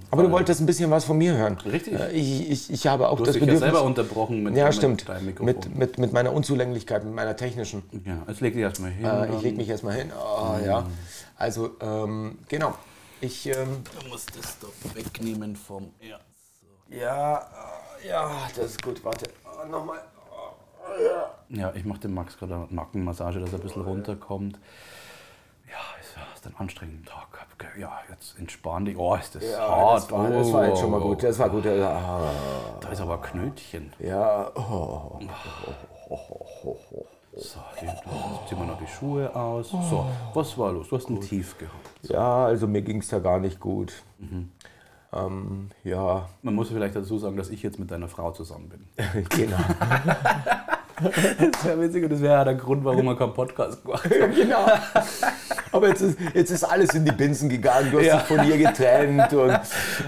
[0.09, 1.57] Aber du wolltest ein bisschen was von mir hören.
[1.65, 1.93] Richtig.
[1.99, 3.71] Äh, Ich, ich, ich habe auch Du hast das dich ja Bedürfnis.
[3.73, 5.09] selber unterbrochen mit, ja, mit stimmt.
[5.09, 5.45] deinem Mikrofon.
[5.45, 7.83] Mit, mit, mit meiner Unzulänglichkeit, mit meiner technischen.
[8.05, 9.03] ja, jetzt leg dich erstmal hin.
[9.05, 10.11] Äh, ich lege mich erstmal hin.
[10.13, 10.85] Ah, ja.
[11.35, 12.73] Also, ähm, genau.
[13.19, 15.89] Ich, ähm, Du musst das doch wegnehmen vom.
[15.99, 16.19] Ja.
[16.97, 17.41] ja, äh,
[18.05, 19.03] ja, das ist gut.
[19.03, 19.99] Warte, Ah, nochmal.
[21.49, 24.59] Ja, ich mache dem Max gerade eine Nackenmassage, dass er ein bisschen runterkommt.
[25.67, 27.77] Ja, ist ja hast einen anstrengenden Tag gehabt.
[27.77, 28.97] Ja, jetzt entspann dich.
[28.97, 30.03] Oh, ist das Ja, hart.
[30.03, 31.09] das, war, das war jetzt schon mal Oh.
[31.09, 31.23] gut.
[31.23, 31.65] Das war gut.
[31.67, 32.31] Ah,
[32.81, 33.93] Da ist aber Knötchen.
[33.99, 35.19] ja, oh.
[37.35, 38.01] So, jetzt
[38.49, 39.69] ziehen wir noch die Schuhe aus.
[39.69, 40.87] So, was war los?
[40.89, 41.99] Du hast ein Tief gehabt.
[42.09, 43.93] ja, also mir ging es ja gar nicht gut.
[45.25, 48.87] Ähm, ja, Man muss vielleicht dazu sagen, dass ich jetzt mit deiner Frau zusammen bin.
[49.29, 49.57] genau.
[50.99, 54.31] Das wäre witzig und das wäre ja der Grund, warum wir keinen Podcast gemacht haben.
[54.35, 54.65] genau.
[55.71, 57.91] Aber jetzt ist, jetzt ist alles in die Binsen gegangen.
[57.91, 58.17] Du hast Ja.
[58.17, 59.59] dich von ihr getrennt und,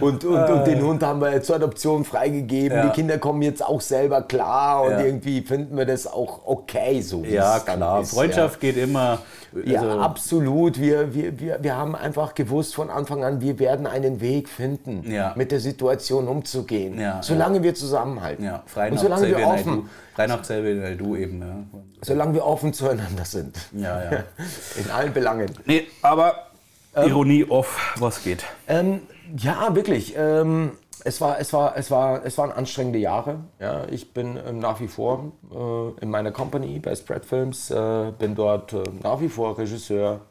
[0.02, 2.78] und, und, und den Hund haben wir zur Adoption freigegeben.
[2.78, 2.86] Ja.
[2.88, 5.02] Die Kinder kommen jetzt auch selber klar und Ja.
[5.02, 7.24] irgendwie finden wir das auch okay so.
[7.24, 8.02] Ja, klar.
[8.02, 9.19] ist, Freundschaft geht immer.
[9.65, 10.80] Ja, also- ja absolut.
[10.80, 15.04] Wir, wir, wir, wir haben einfach gewusst von Anfang an, wir werden einen Weg finden,
[15.36, 17.02] mit der Situation umzugehen.
[17.22, 18.45] Solange wir zusammenhalten.
[18.45, 21.39] Ja, frei und solange wir selber offen, nach selber du eben.
[21.41, 21.80] Ja.
[22.02, 23.58] solange wir offen zueinander sind.
[23.72, 24.10] Ja, ja.
[24.84, 25.48] In allen Belangen.
[25.65, 26.49] Nee, aber
[26.95, 28.43] Ironie off, was geht?
[28.67, 29.01] Ähm,
[29.38, 30.15] ja, wirklich.
[30.17, 30.71] Ähm,
[31.03, 33.39] es, war, es, war, es, war, es waren anstrengende Jahre.
[33.59, 38.12] Ja, ich bin ähm, nach wie vor äh, in meiner Company bei Spread Films, äh,
[38.17, 40.21] bin dort äh, nach wie vor Regisseur,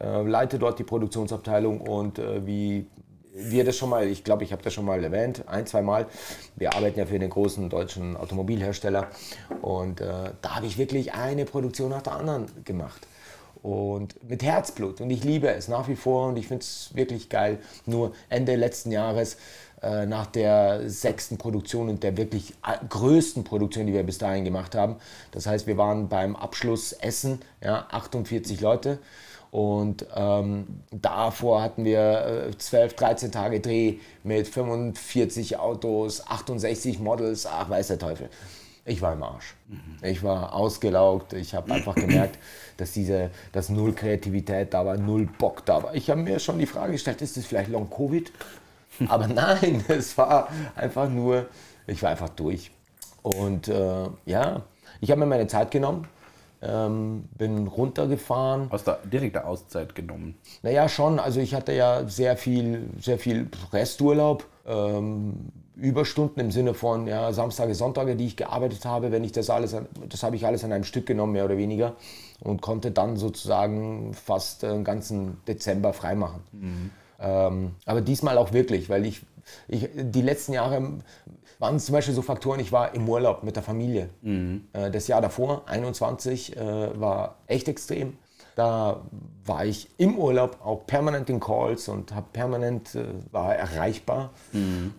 [0.00, 2.86] äh, leite dort die Produktionsabteilung und äh, wie
[3.34, 6.06] wir das schon mal, ich glaube, ich habe das schon mal erwähnt, ein, zwei Mal.
[6.56, 9.06] Wir arbeiten ja für den großen deutschen Automobilhersteller
[9.62, 13.06] und äh, da habe ich wirklich eine Produktion nach der anderen gemacht
[13.62, 15.00] und mit Herzblut.
[15.00, 17.58] Und ich liebe es nach wie vor und ich finde es wirklich geil.
[17.86, 19.36] Nur Ende letzten Jahres,
[19.82, 24.44] äh, nach der sechsten Produktion und der wirklich a- größten Produktion, die wir bis dahin
[24.44, 24.96] gemacht haben.
[25.32, 28.98] Das heißt, wir waren beim Abschlussessen, ja, 48 Leute.
[29.50, 37.44] Und ähm, davor hatten wir äh, 12, 13 Tage Dreh mit 45 Autos, 68 Models,
[37.46, 38.30] ach weiß der Teufel.
[38.84, 39.54] Ich war im Arsch.
[40.02, 41.34] Ich war ausgelaugt.
[41.34, 42.38] Ich habe einfach gemerkt,
[42.78, 45.94] dass diese, dass null Kreativität da war, null Bock da war.
[45.94, 48.32] Ich habe mir schon die Frage gestellt, ist das vielleicht Long Covid?
[49.08, 51.46] Aber nein, es war einfach nur,
[51.86, 52.72] ich war einfach durch.
[53.22, 54.62] Und äh, ja,
[55.00, 56.08] ich habe mir meine Zeit genommen,
[56.60, 58.68] ähm, bin runtergefahren.
[58.70, 60.36] Hast du direkte Auszeit genommen?
[60.62, 61.20] Naja, schon.
[61.20, 64.44] Also ich hatte ja sehr viel, sehr viel Resturlaub.
[64.66, 69.50] Ähm, Überstunden im Sinne von ja, Samstage, Sonntage, die ich gearbeitet habe, wenn ich das
[69.50, 69.74] alles,
[70.08, 71.96] das habe ich alles an einem Stück genommen, mehr oder weniger,
[72.40, 76.42] und konnte dann sozusagen fast den ganzen Dezember freimachen.
[77.20, 79.22] Ähm, aber diesmal auch wirklich, weil ich,
[79.68, 80.98] ich die letzten Jahre
[81.58, 84.10] waren zum Beispiel so Faktoren, ich war im Urlaub mit der Familie.
[84.72, 88.18] Äh, das Jahr davor, 21, äh, war echt extrem.
[88.54, 89.00] Da
[89.44, 94.30] war ich im Urlaub auch permanent in Calls und habe permanent äh, war erreichbar.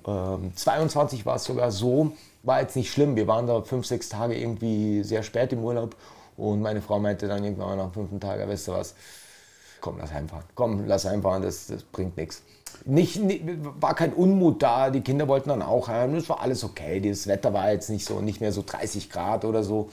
[0.07, 3.15] Ähm, 22 war es sogar so, war jetzt nicht schlimm.
[3.15, 5.95] Wir waren da fünf, sechs Tage irgendwie sehr spät im Urlaub
[6.37, 8.95] und meine Frau meinte dann irgendwann nach dem fünften Tag, weißt du was,
[9.81, 10.45] komm, lass heimfahren.
[10.55, 12.41] Komm, lass heimfahren, das, das bringt nichts.
[12.85, 13.43] Nicht, nicht,
[13.79, 16.99] war kein Unmut da, die Kinder wollten dann auch heim, das war alles okay.
[16.99, 19.89] Das Wetter war jetzt nicht so, nicht mehr so 30 Grad oder so.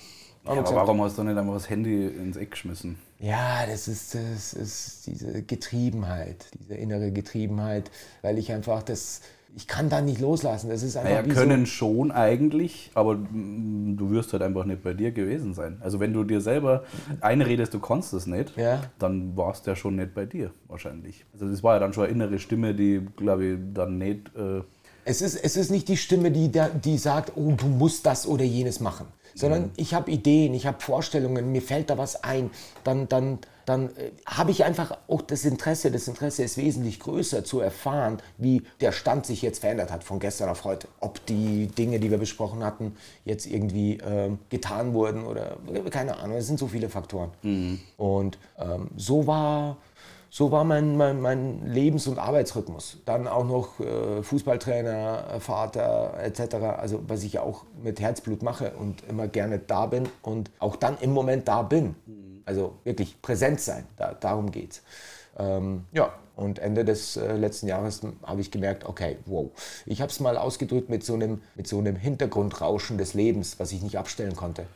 [0.55, 2.97] Ja, aber warum hast du nicht einfach das Handy ins Eck geschmissen?
[3.19, 7.91] Ja, das ist, das ist diese Getriebenheit, diese innere Getriebenheit,
[8.23, 9.21] weil ich einfach das,
[9.55, 10.71] ich kann da nicht loslassen.
[10.71, 14.95] Das ist einfach Naja, können schon eigentlich, aber mm, du wirst halt einfach nicht bei
[14.95, 15.77] dir gewesen sein.
[15.81, 16.85] Also wenn du dir selber
[17.21, 18.81] einredest, du kannst es nicht, Ja.
[18.99, 21.25] dann warst du ja schon nicht bei dir wahrscheinlich.
[21.35, 24.29] Also das war ja dann schon eine innere Stimme, die, glaube ich, dann nicht...
[24.35, 24.65] Äh, so.
[25.05, 28.27] Es ist, es ist nicht die Stimme, die, da, die sagt, oh, du musst das
[28.27, 29.07] oder jenes machen,
[29.41, 32.51] sondern ich habe Ideen, ich habe Vorstellungen, mir fällt da was ein,
[32.85, 37.45] dann, dann, dann äh, habe ich einfach auch das Interesse, das Interesse ist wesentlich größer
[37.45, 40.89] zu erfahren, wie der Stand sich jetzt verändert hat von gestern auf heute.
[41.01, 45.57] Ob die Dinge, die wir besprochen hatten, jetzt irgendwie ähm, getan wurden oder
[45.91, 47.31] keine Ahnung, es sind so viele Faktoren.
[47.97, 49.77] Und ähm, so war
[50.33, 52.99] so war mein, mein, mein Lebens- und Arbeitsrhythmus.
[53.05, 56.55] Dann auch noch äh, Fußballtrainer, äh, Vater etc.
[56.79, 60.97] Also was ich auch mit Herzblut mache und immer gerne da bin und auch dann
[61.01, 61.97] im Moment da bin.
[62.47, 64.83] Also wirklich präsent sein, da, darum geht's.
[65.37, 69.51] Ähm, ja, und Ende des äh, letzten Jahres habe ich gemerkt, okay, wow.
[69.85, 73.73] Ich habe es mal ausgedrückt mit so, einem, mit so einem Hintergrundrauschen des Lebens, was
[73.73, 74.67] ich nicht abstellen konnte.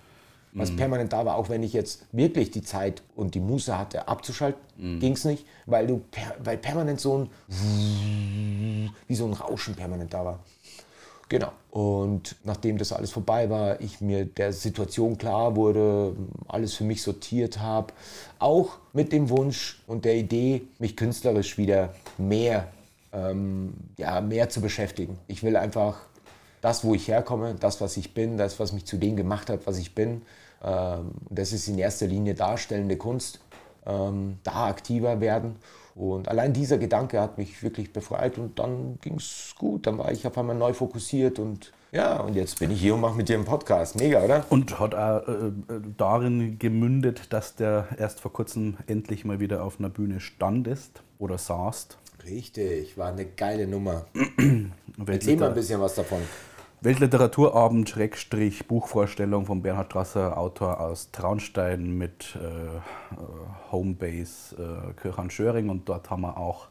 [0.56, 0.76] Was Mhm.
[0.76, 4.60] permanent da war, auch wenn ich jetzt wirklich die Zeit und die Muße hatte, abzuschalten,
[4.76, 5.00] Mhm.
[5.00, 7.30] ging es nicht, weil, du per, weil permanent so ein
[9.08, 10.38] wie so ein Rauschen permanent da war.
[11.28, 11.50] Genau.
[11.70, 16.14] Und nachdem das alles vorbei war, ich mir der Situation klar wurde,
[16.46, 17.92] alles für mich sortiert habe,
[18.38, 22.68] auch mit dem Wunsch und der Idee, mich künstlerisch wieder mehr,
[23.12, 25.18] ähm, ja, mehr zu beschäftigen.
[25.26, 25.96] Ich will einfach
[26.60, 29.66] das, wo ich herkomme, das, was ich bin, das, was mich zu dem gemacht hat,
[29.66, 30.22] was ich bin,
[31.30, 33.40] das ist in erster Linie darstellende Kunst,
[33.86, 35.56] ähm, da aktiver werden.
[35.94, 39.86] Und allein dieser Gedanke hat mich wirklich befreit und dann ging es gut.
[39.86, 43.02] Dann war ich auf einmal neu fokussiert und ja, und jetzt bin ich hier und
[43.02, 43.94] mache mit dir einen Podcast.
[43.94, 44.44] Mega, oder?
[44.50, 45.52] Und hat auch äh,
[45.96, 51.38] darin gemündet, dass der erst vor kurzem endlich mal wieder auf einer Bühne standest oder
[51.38, 51.96] saßt.
[52.26, 54.06] Richtig, war eine geile Nummer.
[55.06, 56.18] Erzähl mal ein bisschen was davon.
[56.84, 62.80] Weltliteraturabend, Schrägstrich, Buchvorstellung von Bernhard Strasser, Autor aus Traunstein mit äh, äh,
[63.72, 65.70] Homebase äh, Kirchan-Schöring.
[65.70, 66.68] Und dort haben wir auch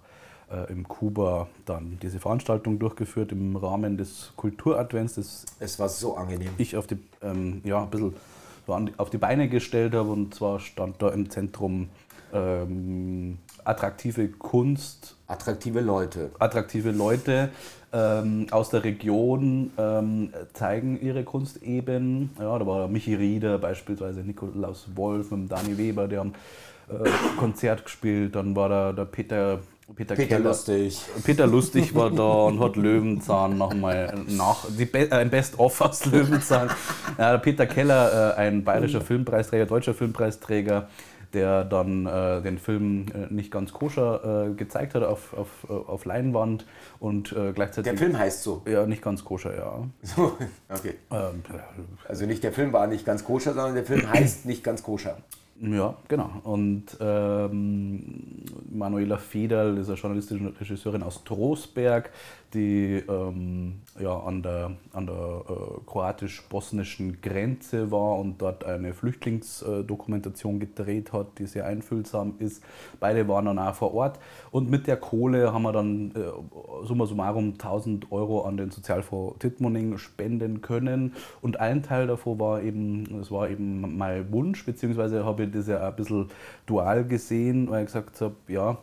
[0.52, 6.52] äh, im Kuba dann diese Veranstaltung durchgeführt im Rahmen des Kulturadvents, Es war so angenehm.
[6.60, 8.14] ich auf die, ähm, ja, ein bisschen
[8.68, 10.12] so an, auf die Beine gestellt habe.
[10.12, 11.90] Und zwar stand da im Zentrum
[12.32, 16.32] ähm, attraktive Kunst, Attraktive Leute.
[16.40, 17.50] attraktive Leute
[17.94, 22.32] ähm, aus der Region ähm, zeigen ihre Kunst eben.
[22.40, 26.34] Ja, da war Michi Rieder beispielsweise, Nikolaus Wolf mit Dani Weber, die haben
[26.90, 28.36] äh, Konzert gespielt.
[28.36, 29.60] Dann war da der Peter,
[29.96, 30.50] Peter, Peter Keller.
[30.50, 31.00] Lustig.
[31.24, 36.06] Peter Lustig war da und hat Löwenzahn nochmal nach, die Be äh, ein Best-of aus
[36.06, 36.70] Löwenzahn.
[37.20, 40.88] Ja, Peter Keller, äh, ein bayerischer Filmpreisträger, deutscher Filmpreisträger,
[41.34, 45.74] der dann äh, den Film äh, nicht ganz koscher äh, gezeigt hat auf, auf, äh,
[45.74, 46.66] auf Leinwand
[47.00, 47.92] und äh, gleichzeitig.
[47.92, 48.62] Der Film heißt so.
[48.68, 49.84] Ja, nicht ganz koscher, ja.
[50.02, 50.38] So,
[50.70, 50.96] okay.
[51.12, 51.44] Ähm,
[52.08, 55.18] Also nicht der Film war nicht ganz koscher, sondern der Film heißt nicht ganz koscher.
[55.62, 56.30] Ja, genau.
[56.44, 62.10] Und ähm, Manuela Federl ist eine journalistische Regisseurin aus Trostberg,
[62.54, 70.60] die ähm, ja, an der, an der äh, kroatisch-bosnischen Grenze war und dort eine Flüchtlingsdokumentation
[70.60, 72.64] gedreht hat, die sehr einfühlsam ist.
[73.00, 74.20] Beide waren dann auch vor Ort.
[74.52, 79.40] Und mit der Kohle haben wir dann äh, summa summarum 1000 Euro an den Sozialfonds
[79.40, 81.14] Tittmoning spenden können.
[81.42, 85.68] Und ein Teil davon war eben, das war eben mein Wunsch, beziehungsweise habe ich das
[85.68, 86.28] ja auch ein bisschen
[86.66, 88.78] dual gesehen, weil ich gesagt habe, ja,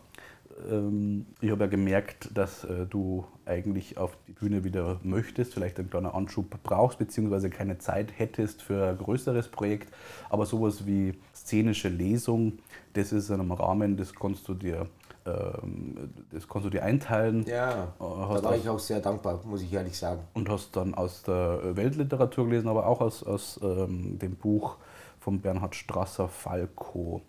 [0.70, 5.78] ähm, ich habe ja gemerkt, dass äh, du eigentlich auf die Bühne wieder möchtest, vielleicht
[5.78, 9.92] einen kleinen Anschub brauchst, beziehungsweise keine Zeit hättest für ein größeres Projekt.
[10.28, 12.54] Aber sowas wie szenische Lesung,
[12.94, 14.86] das ist in einem Rahmen, das kannst du dir,
[15.26, 17.44] ähm, das kannst du dir einteilen.
[17.46, 20.20] Ja, Äh, da hast war auch- ich auch sehr dankbar, muss ich ehrlich sagen.
[20.34, 24.76] und hast dann aus der Weltliteratur gelesen, aber auch aus, aus ähm, dem Buch
[25.18, 27.22] von Bernhard Strasser Falco.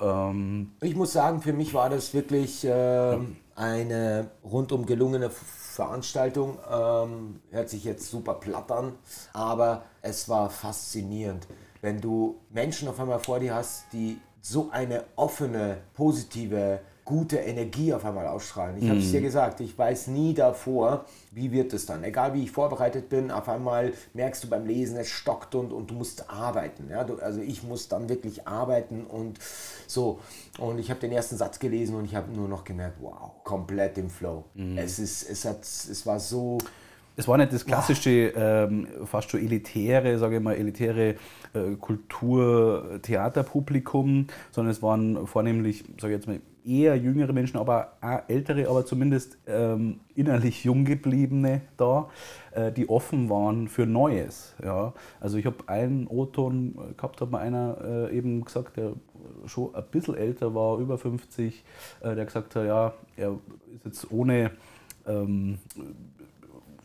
[0.00, 6.58] Ähm, Ich muss sagen, für mich war das wirklich ähm, eine rundum gelungene Veranstaltung.
[6.70, 8.94] Ähm, hört sich jetzt super platt an,
[9.32, 11.46] aber es war faszinierend,
[11.80, 17.92] wenn du Menschen auf einmal vor dir hast, die so eine offene, positive, gute Energie
[17.92, 18.82] auf einmal ausstrahlen.
[18.82, 22.02] Ich habe es dir gesagt, ich weiß nie davor, wie wird es dann.
[22.02, 25.90] Egal wie ich vorbereitet bin, auf einmal merkst du beim Lesen, es stockt und, und
[25.90, 26.88] du musst arbeiten.
[26.88, 27.04] Ja?
[27.04, 29.38] Du, also ich muss dann wirklich arbeiten und
[29.86, 30.20] so.
[30.58, 33.98] Und ich habe den ersten Satz gelesen und ich habe nur noch gemerkt, wow, komplett
[33.98, 34.44] im Flow.
[34.76, 36.56] Es, ist, es, hat, es war so...
[37.16, 41.16] es war nicht das klassische, ähm, fast schon elitäre, sage ich mal, elitäre
[41.52, 48.20] äh, Kultur-Theaterpublikum, sondern es waren vornehmlich, sage ich jetzt mal, eher jüngere Menschen, aber auch
[48.28, 52.08] ältere, aber zumindest ähm, innerlich jung gebliebene da,
[52.52, 54.54] äh, die offen waren für Neues.
[54.62, 54.94] Ja.
[55.20, 58.92] Also ich habe einen O-Ton gehabt, hat mir einer äh, eben gesagt, der
[59.46, 61.64] schon ein bisschen älter war, über 50,
[62.00, 63.38] äh, der gesagt hat, ja, er
[63.74, 64.50] ist jetzt ohne
[65.06, 65.58] ähm,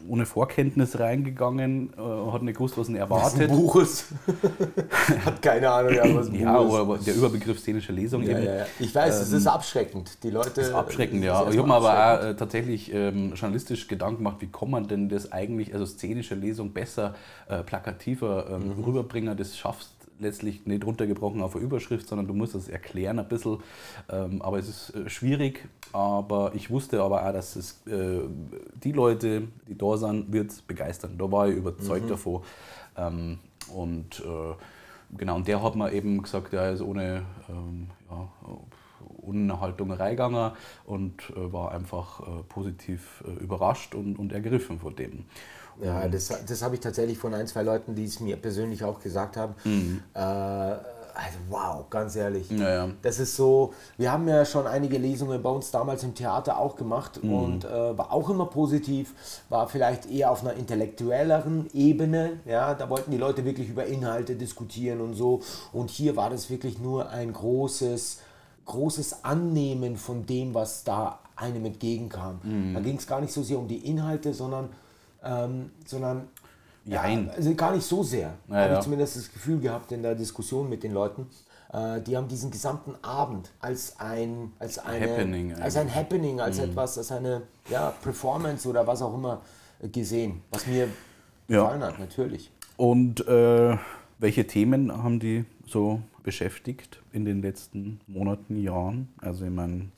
[0.08, 3.50] ohne Vorkenntnis reingegangen, äh, hat nicht gewusst, was ihn erwartet.
[3.50, 4.06] Buch ist.
[5.26, 6.80] hat keine Ahnung, ja, was ein Ja, Buch ist.
[6.80, 8.44] aber der Überbegriff szenische Lesung Ja, eben.
[8.46, 8.66] ja.
[8.80, 10.24] Ich weiß, es ist abschreckend.
[10.24, 10.62] Die Leute.
[10.62, 11.42] ist abschreckend, ja.
[11.44, 11.90] ist Ich habe mir aber
[12.21, 16.36] auch äh, tatsächlich ähm, journalistisch Gedanken gemacht, wie kann man denn das eigentlich, also szenische
[16.36, 17.15] Lesung besser,
[17.48, 18.84] äh, plakativer ähm, Mhm.
[18.84, 19.36] rüberbringen.
[19.38, 19.90] Das schaffst
[20.20, 23.60] letztlich nicht runtergebrochen auf eine Überschrift, sondern du musst es erklären ein bisschen.
[24.10, 25.67] Ähm, aber es ist äh, schwierig.
[25.94, 28.22] Aber ich wusste aber auch, dass es äh,
[28.84, 31.17] die Leute, die da sind, wird begeistern.
[31.17, 32.10] Da war ich überzeugt Mhm.
[32.10, 32.42] davon.
[32.98, 33.40] Ähm,
[33.74, 34.56] und äh,
[35.17, 38.28] genau, und der hat mir eben gesagt, er ist ohne ähm, ja,
[39.22, 40.52] Unhaltung reingegangen
[40.86, 45.26] und äh, war einfach positiv überrascht und, und ergriffen von dem.
[45.82, 49.00] Ja, das, das habe ich tatsächlich von ein, zwei Leuten, die es mir persönlich auch
[49.00, 49.56] gesagt haben.
[50.13, 50.19] Äh,
[51.19, 52.50] also wow, ganz ehrlich.
[52.50, 52.90] Ja, ja.
[53.02, 56.77] Das ist so, wir haben ja schon einige Lesungen bei uns damals im Theater auch
[56.77, 59.13] gemacht und äh, war auch immer positiv,
[59.50, 62.40] war vielleicht eher auf einer intellektuelleren Ebene.
[62.46, 65.42] Ja, da wollten die Leute wirklich über Inhalte diskutieren und so.
[65.73, 68.19] Und hier war das wirklich nur ein großes,
[68.65, 72.40] großes Annehmen von dem, was da einem entgegenkam.
[72.73, 74.69] Da ging es gar nicht so sehr um die Inhalte, sondern,
[75.24, 76.28] ähm, sondern
[76.86, 77.30] Jein.
[77.30, 78.78] also gar nicht so sehr, Ja, habe ja.
[78.80, 81.28] ich zumindest das Gefühl gehabt in der Diskussion mit den Leuten.
[81.72, 86.58] Äh, die haben diesen gesamten Abend als ein, als eine, Happening als ein Happening, als
[86.58, 89.42] etwas, als eine ja, Performance oder was auch immer
[89.82, 90.88] äh, gesehen, was mir
[91.48, 91.62] Ja.
[91.63, 92.50] gefallen hat, natürlich.
[92.78, 93.78] Und äh,
[94.17, 99.10] welche Themen haben die so beschäftigt in den letzten Monaten, Jahren?
[99.17, 99.90] Also ich meine,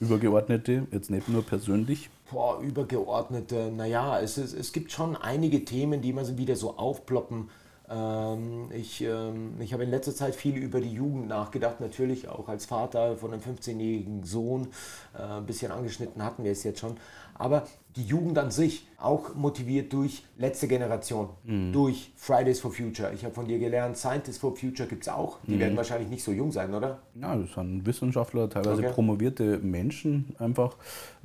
[0.00, 2.10] übergeordnete, jetzt nicht nur persönlich.
[2.30, 7.50] Boah, übergeordnete, naja, es, ist, es gibt schon einige Themen, die immer wieder so aufploppen.
[7.90, 12.48] Ähm, ich ähm, ich habe in letzter Zeit viel über die Jugend nachgedacht, natürlich auch
[12.48, 14.68] als Vater von einem 15-jährigen Sohn.
[15.16, 16.96] Äh, ein bisschen angeschnitten hatten wir es jetzt schon.
[17.36, 17.66] Aber
[17.96, 21.28] die Jugend an sich, auch motiviert durch letzte Generation,
[21.72, 23.12] durch Fridays for Future.
[23.14, 25.38] Ich habe von dir gelernt, Scientists for Future gibt es auch.
[25.46, 26.98] Die werden wahrscheinlich nicht so jung sein, oder?
[27.20, 28.92] Ja, das sind Wissenschaftler, teilweise Okay.
[28.92, 30.76] promovierte Menschen einfach,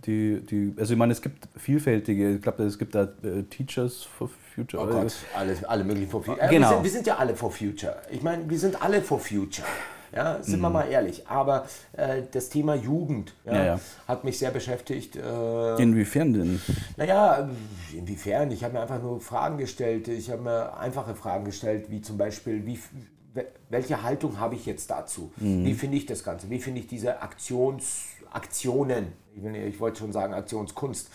[0.05, 4.03] die, die, also ich meine, es gibt vielfältige, ich glaube, es gibt da äh, Teachers
[4.03, 4.84] for Future.
[4.84, 6.45] Oh Gott, alle, alle möglichen for Future.
[6.45, 6.70] Äh, Genau.
[6.70, 7.95] Wir, sind, wir sind ja alle for Future.
[8.12, 9.68] Ich meine, wir sind alle for Future.
[10.16, 10.62] Ja, sind Mhm.
[10.64, 11.28] wir mal ehrlich.
[11.28, 13.80] Aber äh, das Thema Jugend ja, Ja, ja.
[14.07, 15.16] hat mich sehr beschäftigt.
[15.16, 16.62] Äh, Inwiefern denn?
[16.97, 17.49] naja,
[17.95, 18.51] inwiefern?
[18.51, 20.07] Ich habe mir einfach nur Fragen gestellt.
[20.07, 22.80] Ich habe mir einfache Fragen gestellt, wie zum Beispiel, wie,
[23.70, 25.32] welche Haltung habe ich jetzt dazu?
[25.38, 26.49] Wie finde ich das Ganze?
[26.49, 29.14] Wie finde ich diese Aktions, Aktionen?
[29.36, 31.10] Ich, will, ich wollte schon sagen Aktionskunst.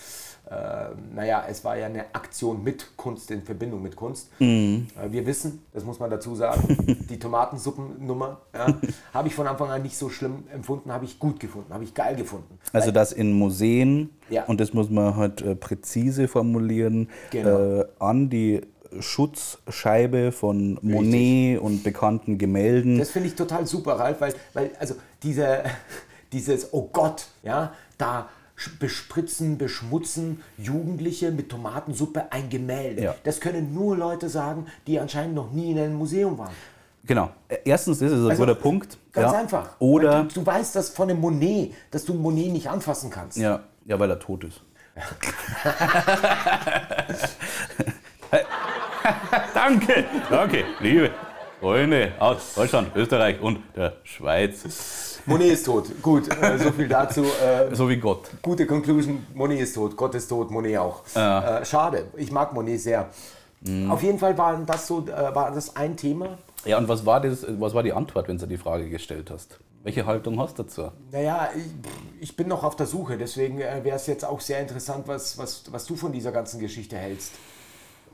[0.51, 4.29] Äh, naja, es war ja eine Aktion mit Kunst in Verbindung mit Kunst.
[4.41, 8.67] Äh, wir wissen, das muss man dazu sagen, die Tomatensuppennummer ja,
[9.15, 11.95] habe ich von Anfang an nicht so schlimm empfunden, habe ich gut gefunden, habe ich
[11.95, 12.59] geil gefunden.
[12.75, 14.45] Also das in Museen, Ja.
[14.45, 17.81] und das muss man halt äh, präzise formulieren, Genau.
[17.81, 18.61] äh, an die
[19.01, 22.99] Schutzscheibe von Monet und bekannten Gemälden.
[22.99, 25.65] Das finde ich total super, Ralf, weil, weil also diese,
[26.33, 28.29] dieses, oh Gott, ja, da
[28.79, 33.03] bespritzen, beschmutzen Jugendliche mit Tomatensuppe ein Gemälde.
[33.03, 33.15] Ja.
[33.25, 36.53] Das können nur Leute sagen, die anscheinend noch nie in einem Museum waren.
[37.07, 37.31] Genau.
[37.65, 38.97] Erstens, das ist ein Also, guter Punkt.
[39.13, 39.39] Ganz ja.
[39.39, 39.71] einfach.
[39.79, 43.37] Oder, Du, du weißt das von einem Monet, dass du Monet nicht anfassen kannst.
[43.37, 44.63] ja, ja, weil er tot ist.
[49.55, 51.11] danke, danke, liebe
[51.61, 54.65] Freunde aus Deutschland, Österreich und der Schweiz.
[55.27, 55.87] Monet ist tot.
[56.03, 57.23] Gut, äh, so viel dazu.
[57.25, 58.31] Äh, So wie Gott.
[58.43, 61.03] gute Conclusion, Monet ist tot, Gott ist tot, Monet auch.
[61.15, 63.09] Äh, schade, ich mag Monet sehr.
[63.63, 63.91] Mhm.
[63.91, 66.39] Auf jeden Fall war das so, äh, war das ein Thema.
[66.67, 69.59] Ja, und was war, das, was war die Antwort, wenn du die Frage gestellt hast?
[69.83, 70.91] Welche Haltung hast du dazu?
[71.13, 74.61] Naja, ich, ich bin noch auf der Suche, deswegen äh, wäre es jetzt auch sehr
[74.61, 77.33] interessant, was, was, was du von dieser ganzen Geschichte hältst.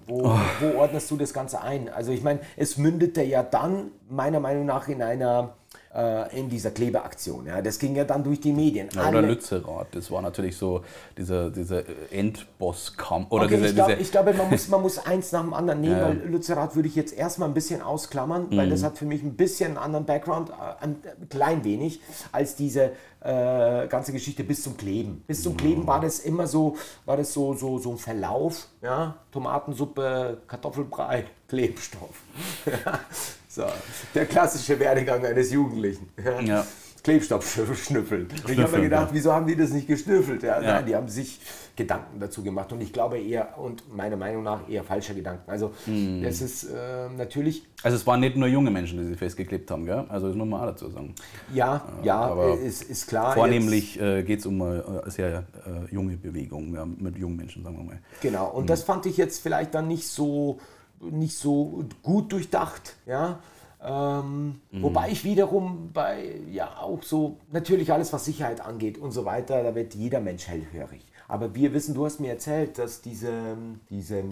[0.07, 0.39] Wo, Oh.
[0.61, 1.89] wo ordnest du das Ganze ein?
[1.89, 5.51] Also ich meine, es mündete ja dann meiner Meinung nach in einer
[5.95, 7.47] äh, in dieser Klebeaktion.
[7.47, 8.89] Ja, das ging ja dann durch die Medien.
[8.95, 10.83] Ja, oder Lützerath, das war natürlich so
[11.19, 11.83] dieser, dieser
[12.13, 13.31] Endbosskampf.
[13.31, 15.81] Oder Okay, diese, ich, glaub, ich glaube, man muss, man muss eins nach dem anderen
[15.81, 16.09] nehmen, Ja.
[16.09, 18.71] weil Lützerath würde ich jetzt erstmal ein bisschen ausklammern, weil Mhm.
[18.71, 20.53] das hat für mich ein bisschen einen anderen Background, äh,
[20.85, 20.97] ein
[21.29, 22.01] klein wenig,
[22.33, 25.23] als diese äh, ganze Geschichte bis zum Kleben.
[25.27, 29.17] Bis zum Kleben war das immer so, war das so, so, so ein Verlauf, ja,
[29.31, 32.23] Tomatensuppe, Kartoffelbrei, Klebstoff.
[33.61, 33.73] so,
[34.15, 36.09] der klassische Werdegang eines Jugendlichen.
[36.45, 36.67] Ja.
[37.03, 38.29] Klebstoff schnüffeln.
[38.47, 39.15] Ich habe mir gedacht, ja.
[39.15, 40.43] wieso haben die das nicht geschnüffelt?
[40.43, 40.75] Ja, Ja.
[40.75, 41.41] Nein, die haben sich
[41.77, 45.51] Gedanken dazu gemacht und ich glaube eher, und meiner Meinung nach eher falsche Gedanken.
[45.51, 46.23] Also Hm.
[46.23, 49.87] das ist äh, natürlich, also es waren nicht nur junge Menschen, die sich festgeklebt haben,
[49.87, 50.05] gell?
[50.09, 51.15] also das muss man auch dazu sagen.
[51.55, 53.33] ja, ja, äh, ist, ist klar.
[53.33, 57.65] Vornehmlich äh, geht es um eine äh, sehr äh, junge Bewegung, ja, mit jungen Menschen,
[57.65, 57.99] sagen wir mal.
[58.21, 60.59] Genau, und das fand ich jetzt vielleicht dann nicht so,
[61.01, 63.39] nicht so gut durchdacht, ja.
[63.83, 69.25] Ähm, Wobei ich wiederum bei, ja, auch so, natürlich alles, was Sicherheit angeht und so
[69.25, 71.01] weiter, da wird jeder Mensch hellhörig.
[71.29, 73.57] Aber wir wissen, du hast mir erzählt, dass diese,
[73.89, 74.23] diese,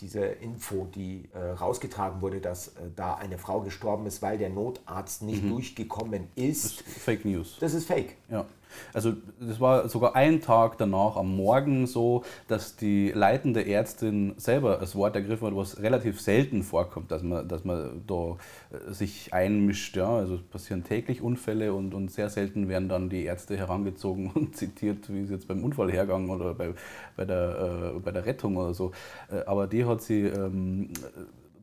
[0.00, 4.50] diese Info, die äh, rausgetragen wurde, dass äh, da eine Frau gestorben ist, weil der
[4.50, 5.50] Notarzt nicht Mhm.
[5.50, 6.82] durchgekommen ist.
[6.82, 7.56] Fake News.
[7.60, 8.16] Das ist fake.
[8.30, 8.44] Ja.
[8.92, 14.76] Also das war sogar ein Tag danach am Morgen so, dass die leitende Ärztin selber
[14.76, 18.36] das Wort ergriffen hat, was relativ selten vorkommt, dass man, dass man da
[18.70, 19.96] äh, sich einmischt.
[19.96, 20.16] Ja.
[20.16, 24.56] Also es passieren täglich Unfälle und, und sehr selten werden dann die Ärzte herangezogen und
[24.56, 26.74] zitiert, wie es jetzt beim Unfall hergegangen oder bei,
[27.16, 28.92] bei, der, äh, bei der Rettung oder so.
[29.30, 30.90] Äh, aber die hat sie ähm,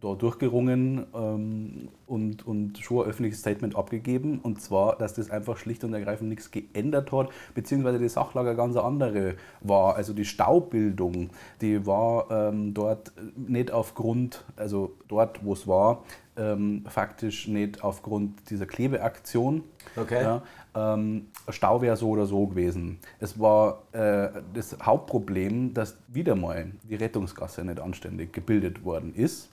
[0.01, 4.39] da durchgerungen ähm, und, und schon ein öffentliches Statement abgegeben.
[4.39, 8.75] Und zwar, dass das einfach schlicht und ergreifend nichts geändert hat, beziehungsweise die Sachlage ganz
[8.75, 9.95] andere war.
[9.95, 11.29] Also die Staubildung,
[11.61, 16.03] die war ähm, dort nicht aufgrund, also dort, wo es war,
[16.35, 19.63] ähm, faktisch nicht aufgrund dieser Klebeaktion.
[19.95, 20.23] Okay.
[20.23, 20.41] Ja,
[20.73, 22.99] ähm, Stau wäre so oder so gewesen.
[23.19, 29.50] Es war äh, das Hauptproblem, dass wieder mal die Rettungsgasse nicht anständig gebildet worden ist.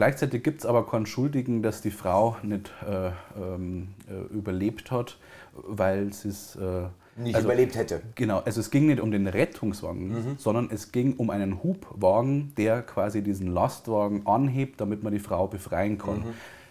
[0.00, 5.18] Gleichzeitig gibt es aber keinen Schuldigen, dass die Frau nicht äh, ähm, äh, überlebt hat,
[5.52, 6.84] weil sie es äh,
[7.16, 8.00] Nicht also- überlebt hätte.
[8.14, 12.80] Genau, also es ging nicht um den Rettungswagen, sondern es ging um einen Hubwagen, der
[12.80, 16.24] quasi diesen Lastwagen anhebt, damit man die Frau befreien kann.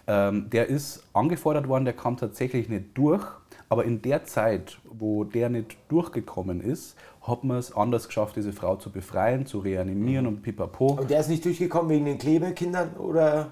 [0.08, 3.24] Ähm, der ist angefordert worden, der kam tatsächlich nicht durch,
[3.70, 6.96] aber in der Zeit, wo der nicht durchgekommen ist,
[7.30, 10.94] hat man es anders geschafft, diese Frau zu befreien, zu reanimieren und pipapo.
[10.94, 13.52] Und der ist nicht durchgekommen wegen den Klebekindern oder?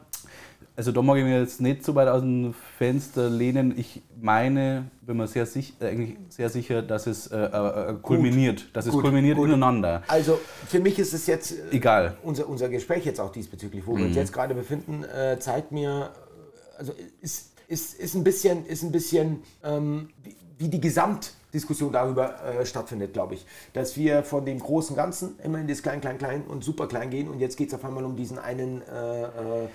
[0.78, 3.74] Also da mag ich mir jetzt nicht so weit aus dem Fenster lehnen.
[3.80, 8.70] Ich meine, bin mir sehr, sich, äh, eigentlich sehr sicher, dass es äh, äh, kulminiert,
[8.74, 9.48] dass es Gut, kulminiert gut.
[9.48, 10.04] ineinander.
[10.08, 12.16] Also für mich ist es jetzt äh, Egal.
[12.22, 16.12] unser, unser Gespräch jetzt auch diesbezüglich, wo wir uns jetzt gerade befinden, äh, zeigt mir,
[16.14, 20.80] äh, also ist, ist, ist ein bisschen, ist ein bisschen ähm, wie, wie die
[21.52, 23.46] Gesamtdiskussion darüber äh, stattfindet, glaube ich.
[23.74, 27.10] Dass wir von dem großen Ganzen immer in das Klein, Klein, Klein und super klein
[27.10, 29.68] gehen und jetzt geht es auf einmal um diesen einen äh, äh,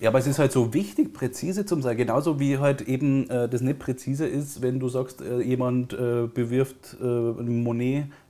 [0.00, 1.96] Ja, aber es ist halt so wichtig, präzise zu sein.
[1.96, 6.26] Genauso wie halt eben äh, das nicht präzise ist, wenn du sagst, äh, jemand äh,
[6.32, 7.62] bewirft ein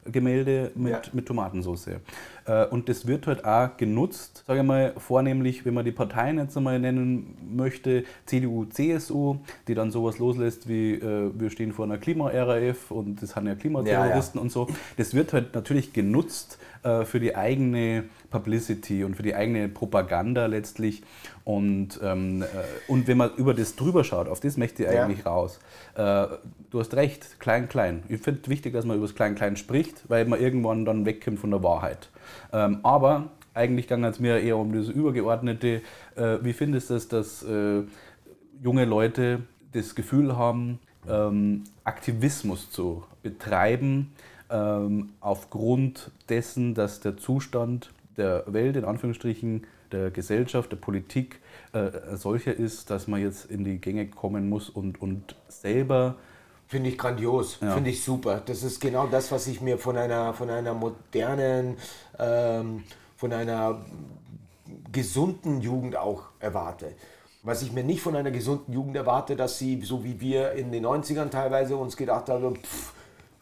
[0.06, 1.00] Monet-Gemälde mit, Ja.
[1.12, 1.88] mit Tomatensauce.
[2.46, 6.38] Äh, und das wird halt auch genutzt, sage ich mal, vornehmlich, wenn man die Parteien
[6.38, 9.36] jetzt einmal nennen möchte, CDU, CSU,
[9.68, 13.54] die dann sowas loslässt wie, äh, wir stehen vor einer Klima-RAF und das sind ja
[13.54, 14.68] Klimaterroristen und so.
[14.96, 16.58] Das wird halt natürlich genutzt
[17.04, 21.02] für die eigene Publicity und für die eigene Propaganda letztlich.
[21.44, 22.46] Und, ähm, äh,
[22.88, 25.04] und wenn man über das drüber schaut, auf das möchte ich Ja.
[25.04, 25.58] eigentlich raus.
[25.94, 26.26] Äh,
[26.70, 28.02] du hast recht, klein, klein.
[28.08, 31.38] Ich finde wichtig, dass man über das Klein, Klein spricht, weil man irgendwann dann wegkommt
[31.38, 32.08] von der Wahrheit.
[32.52, 35.82] Ähm, aber eigentlich ging es mir eher um das Übergeordnete.
[36.16, 37.82] Äh, wie findest du es, dass äh,
[38.62, 39.40] junge Leute
[39.72, 44.12] das Gefühl haben, ähm, Aktivismus zu betreiben,
[44.50, 51.40] ähm, aufgrund dessen, dass der Zustand der Welt, in Anführungsstrichen, der Gesellschaft, der Politik
[51.72, 56.16] äh, solcher ist, dass man jetzt in die Gänge kommen muss und, und selber
[56.68, 57.74] Finde ich grandios, Ja.
[57.74, 58.42] finde ich super.
[58.44, 61.76] Das ist genau das, was ich mir von einer, von einer modernen,
[62.18, 62.82] ähm,
[63.16, 63.84] von einer
[64.90, 66.92] gesunden Jugend auch erwarte.
[67.44, 70.72] Was ich mir nicht von einer gesunden Jugend erwarte, dass sie, so wie wir in
[70.72, 72.92] den 90ern teilweise uns gedacht haben, pff,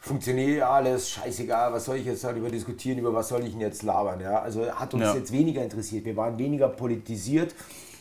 [0.04, 3.60] funktioniert ja alles, scheißegal, was soll ich jetzt darüber diskutieren, über was soll ich denn
[3.60, 4.20] jetzt labern.
[4.20, 4.40] Ja?
[4.40, 5.14] Also hat uns Ja.
[5.14, 6.04] jetzt weniger interessiert.
[6.04, 7.54] Wir waren weniger politisiert,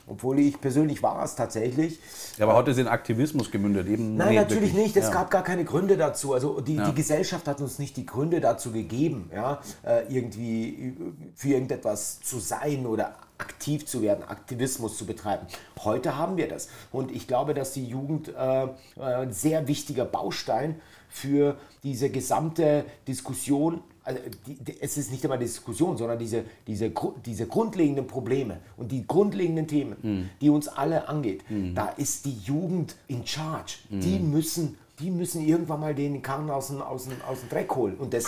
[0.06, 1.98] obwohl ich persönlich war es tatsächlich.
[2.38, 3.88] Ja, aber hat es in Aktivismus gemündet?
[3.88, 4.96] Eben Nein, nicht natürlich wirklich.
[4.96, 4.98] nicht.
[4.98, 5.12] Es Ja.
[5.14, 6.34] gab gar keine Gründe dazu.
[6.34, 6.90] Also die, Ja.
[6.90, 10.98] die Gesellschaft hat uns nicht die Gründe dazu gegeben, ja, äh, irgendwie
[11.36, 15.48] für irgendetwas zu sein oder aktiv zu werden, Aktivismus zu betreiben.
[15.84, 16.68] Heute haben wir das.
[16.92, 20.82] Und ich glaube, dass die Jugend äh, äh, ein sehr wichtiger Baustein
[21.14, 26.92] für diese gesamte Diskussion also die, die, es ist nicht immer Diskussion, sondern diese, diese,
[27.26, 31.42] diese grundlegenden Probleme und die grundlegenden Themen, die uns alle angeht,
[31.74, 33.76] da ist die Jugend in charge.
[33.90, 37.74] Die, müssen, die müssen irgendwann mal den Karren aus dem, aus dem, aus dem Dreck
[37.76, 37.96] holen.
[37.96, 38.26] Und das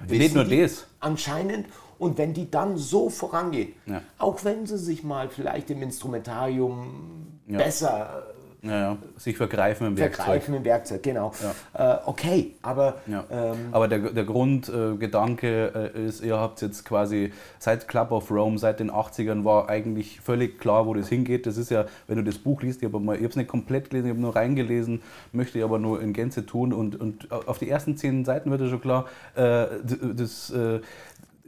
[0.00, 0.86] wissen nur die das.
[1.00, 1.66] Anscheinend.
[1.98, 4.00] Und wenn die dann so vorangehen, Ja.
[4.16, 8.22] auch wenn sie sich mal vielleicht im Instrumentarium besser
[8.62, 8.98] Ja.
[9.16, 10.24] Sich vergreifen im Werkzeug.
[10.24, 11.32] vergreifen im Werkzeug, genau.
[11.72, 17.88] Äh, okay, aber ähm, Aber der, der Grundgedanke äh, ist, ihr habt jetzt quasi seit
[17.88, 21.46] Club of Rome, seit den 80ern war eigentlich völlig klar, wo das hingeht.
[21.46, 24.10] Das ist ja, wenn du das Buch liest, ich habe es nicht komplett gelesen, ich
[24.10, 25.02] habe nur reingelesen,
[25.32, 26.72] möchte ich aber nur in Gänze tun.
[26.72, 29.06] Und, und auf die ersten zehn Seiten wird ja schon klar,
[29.36, 29.66] äh,
[30.14, 30.80] das äh,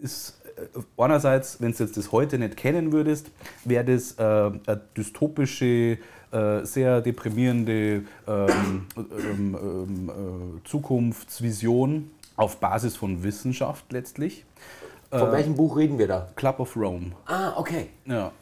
[0.00, 3.30] ist äh, einerseits, wenn du jetzt das heute nicht kennen würdest,
[3.64, 5.98] wäre das äh, eine dystopische,
[6.32, 14.44] äh, sehr deprimierende ähm, ähm, ähm, äh, Zukunftsvision auf Basis von Wissenschaft letztlich.
[15.10, 16.28] Von welchem Buch reden wir da?
[16.36, 17.12] Club of Rome.
[17.26, 17.88] Ah, okay.
[18.06, 18.32] Ja.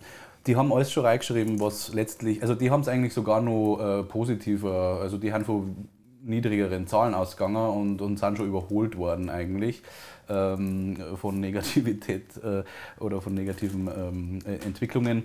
[0.46, 4.02] Die haben alles schon reingeschrieben, was letztlich, also die haben es eigentlich sogar noch äh,
[4.04, 5.88] positiver, also die haben von
[6.22, 9.82] niedrigeren Zahlen ausgegangen und, und sind schon überholt worden eigentlich
[10.28, 12.62] ähm, von Negativität äh,
[13.02, 15.24] oder von negativen ähm, äh, Entwicklungen.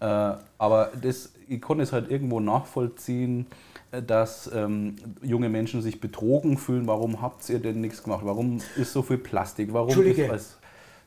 [0.00, 3.46] Äh, aber das, ich konnte es halt irgendwo nachvollziehen,
[3.92, 6.86] äh, dass ähm, junge Menschen sich betrogen fühlen.
[6.86, 8.20] Warum habt ihr denn nichts gemacht?
[8.24, 9.72] Warum ist so viel Plastik?
[9.72, 10.24] Warum Entschuldige.
[10.24, 10.58] ist alles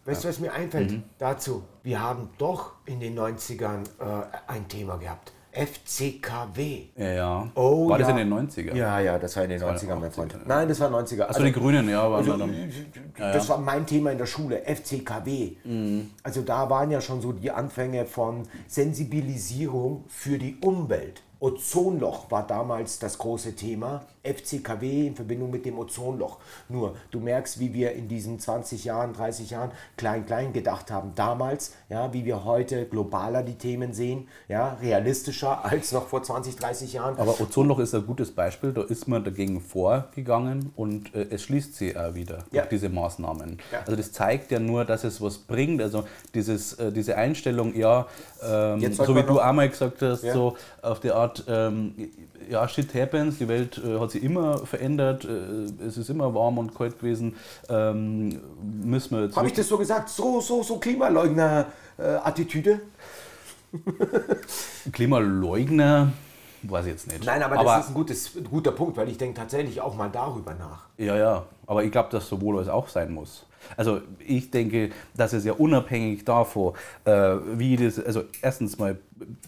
[0.06, 1.04] Weißt du, was mir einfällt Mhm.
[1.20, 1.64] dazu?
[1.84, 5.34] Wir haben doch in den 90ern äh, ein Thema gehabt.
[5.52, 6.84] FCKW.
[6.95, 7.52] Ja, ja.
[7.56, 8.18] Oh, War das ja.
[8.18, 8.76] in den 90er?
[8.76, 10.34] Ja, ja, das war in den war 90ern, mein 80er, Freund.
[10.34, 10.39] ja.
[10.45, 11.22] Nein, das war 90er.
[11.24, 12.54] Also die Grünen, ja, waren Also, dann.
[13.18, 15.56] das war mein Thema in der Schule, FCKW.
[15.64, 16.12] Mhm.
[16.24, 21.22] Also da waren ja schon so die Anfänge von Sensibilisierung für die Umwelt.
[21.40, 24.02] Ozonloch war damals das große Thema.
[24.22, 26.40] FCKW in Verbindung mit dem Ozonloch.
[26.68, 31.14] Nur, du merkst, wie wir in diesen 20 Jahren, 30 Jahren klein, klein gedacht haben.
[31.16, 36.58] Damals, ja, wie wir heute globaler die Themen sehen, ja, realistischer als noch vor 20,
[36.58, 37.18] 30 Jahren.
[37.18, 41.76] Aber Ozonloch ist ein gutes Beispiel, da ist man dagegen vorgegangen und äh, es schließt
[41.76, 42.64] sich auch wieder Ja.
[42.64, 43.58] durch diese Maßnahmen.
[43.72, 43.80] Ja.
[43.80, 45.82] Also das zeigt ja nur, dass es was bringt.
[45.82, 48.06] Also dieses, äh, diese Einstellung, ja,
[48.44, 50.34] ähm, so wie du einmal gesagt hast, Ja.
[50.34, 51.93] so auf die Art, ähm,
[52.49, 56.57] ja, shit happens, die Welt äh, hat sich immer verändert, äh, es ist immer warm
[56.57, 57.36] und kalt gewesen,
[57.69, 58.39] ähm,
[58.84, 59.38] müssen wir jetzt...
[59.38, 60.09] Habe ich das so gesagt?
[60.09, 62.82] So, so, so Klimaleugner-Attitüde?
[64.91, 66.11] Klimaleugner,
[66.64, 67.26] weiß ich jetzt nicht.
[67.26, 70.10] Nein, aber, das ist ein, gutes, ein guter Punkt, weil ich denke tatsächlich auch mal
[70.10, 70.84] darüber nach.
[70.97, 73.45] Ja, ja, aber ich glaube, dass sowohl als auch sein muss.
[73.78, 76.74] Also ich denke, dass es ja unabhängig davon,
[77.05, 77.12] äh,
[77.55, 78.97] wie das, also erstens mal,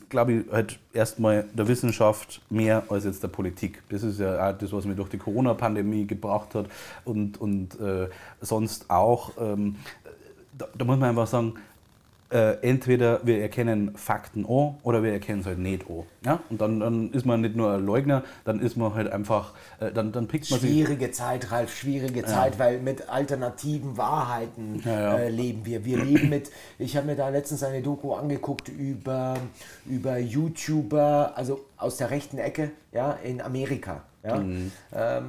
[0.09, 3.81] glaube ich halt erstmal der Wissenschaft mehr als jetzt der Politik.
[3.89, 6.67] Das ist ja auch das, was mir durch die Corona-Pandemie gebracht hat
[7.05, 8.09] und, und äh,
[8.41, 9.31] sonst auch.
[9.39, 9.77] Ähm,
[10.57, 11.55] da, da muss man einfach sagen,
[12.31, 16.03] äh, entweder wir erkennen Fakten an oder wir erkennen es halt nicht an.
[16.25, 16.39] Ja?
[16.49, 19.91] Und dann, dann ist man nicht nur ein Leugner, dann ist man halt einfach, äh,
[19.91, 20.69] dann, dann pickt man sich.
[20.69, 25.17] Schwierige Zeit, Ralf, schwierige Zeit, weil mit alternativen Wahrheiten Ja, ja.
[25.17, 25.83] Äh, leben wir.
[25.83, 29.37] Wir leben mit, ich habe mir da letztens eine Doku angeguckt über,
[29.85, 34.03] über YouTuber, also aus der rechten Ecke, ja, in Amerika.
[34.23, 34.37] Ja.
[34.37, 34.71] Mhm.
[34.93, 35.25] Ähm,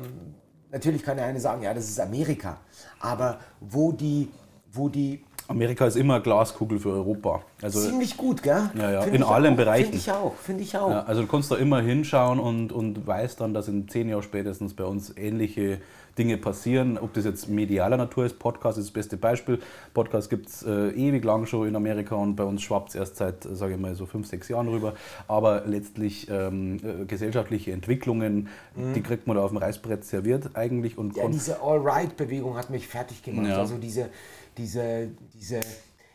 [0.70, 2.58] natürlich kann der eine sagen, ja, das ist Amerika,
[3.00, 4.28] aber wo die,
[4.72, 7.42] wo die Amerika ist immer Glaskugel für Europa.
[7.62, 8.70] Also, ziemlich gut, gell?
[8.74, 9.84] Ja, ja, Find in allen auch, Bereichen.
[9.84, 10.90] Finde ich auch, finde ich auch.
[10.90, 14.22] ja, also du kannst da immer hinschauen und, und weißt dann, dass in zehn Jahren
[14.22, 15.78] spätestens bei uns ähnliche
[16.18, 16.98] Dinge passieren.
[16.98, 19.60] Ob das jetzt medialer Natur ist, Podcast ist das beste Beispiel.
[19.94, 23.16] Podcast gibt es äh, ewig lang schon in Amerika und bei uns schwappt es erst
[23.16, 24.94] seit, sage ich mal, so fünf, sechs Jahren rüber.
[25.28, 30.98] Aber letztlich ähm, äh, gesellschaftliche Entwicklungen, die kriegt man da auf dem Reißbrett serviert eigentlich.
[30.98, 31.22] Und Mhm.
[31.22, 33.48] Ja, diese All-Right-Bewegung hat mich fertig gemacht.
[33.48, 33.58] Ja.
[33.58, 34.08] Also diese,
[34.56, 35.60] diese, diese,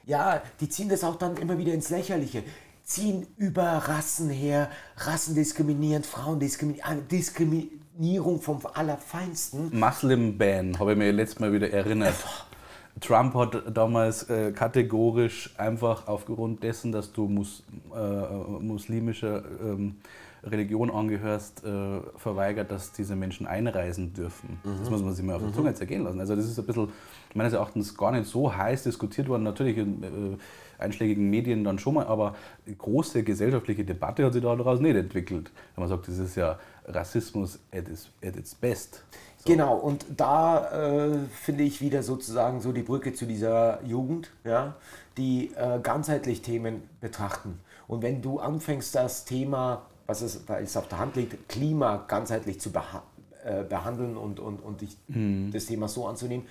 [0.05, 2.43] ja, die ziehen das auch dann immer wieder ins Lächerliche.
[2.83, 7.11] Ziehen über Rassen her, rassendiskriminierend, Frauendiskriminierend,
[7.97, 9.77] Diskriminierung vom Allerfeinsten.
[9.77, 12.15] Muslim Ban, habe ich mir letztes Mal wieder erinnert.
[13.01, 17.63] Trump hat damals äh, kategorisch einfach aufgrund dessen, dass du mus,
[17.95, 19.95] äh, muslimischer ähm,
[20.43, 24.59] Religion angehörst, äh, verweigert, dass diese Menschen einreisen dürfen.
[24.79, 26.19] Das muss man sich mal auf der Zunge zergehen lassen.
[26.19, 26.89] Also das ist ein bisschen
[27.33, 29.43] meines Erachtens gar nicht so heiß diskutiert worden.
[29.43, 32.35] Natürlich in äh, einschlägigen Medien dann schon mal, aber
[32.77, 35.51] große gesellschaftliche Debatte hat sich daraus nicht entwickelt.
[35.75, 39.03] Wenn man sagt, das ist ja Rassismus at its, at its best.
[39.45, 44.75] Genau, und da äh, finde ich wieder sozusagen so die Brücke zu dieser Jugend, ja,
[45.17, 47.59] die äh, ganzheitlich Themen betrachten.
[47.87, 52.05] Und wenn du anfängst, das Thema, was es, weil es auf der Hand liegt, Klima
[52.07, 53.03] ganzheitlich zu beha
[53.45, 54.97] äh, behandeln und, und, und dich,
[55.53, 56.45] das Thema so anzunehmen,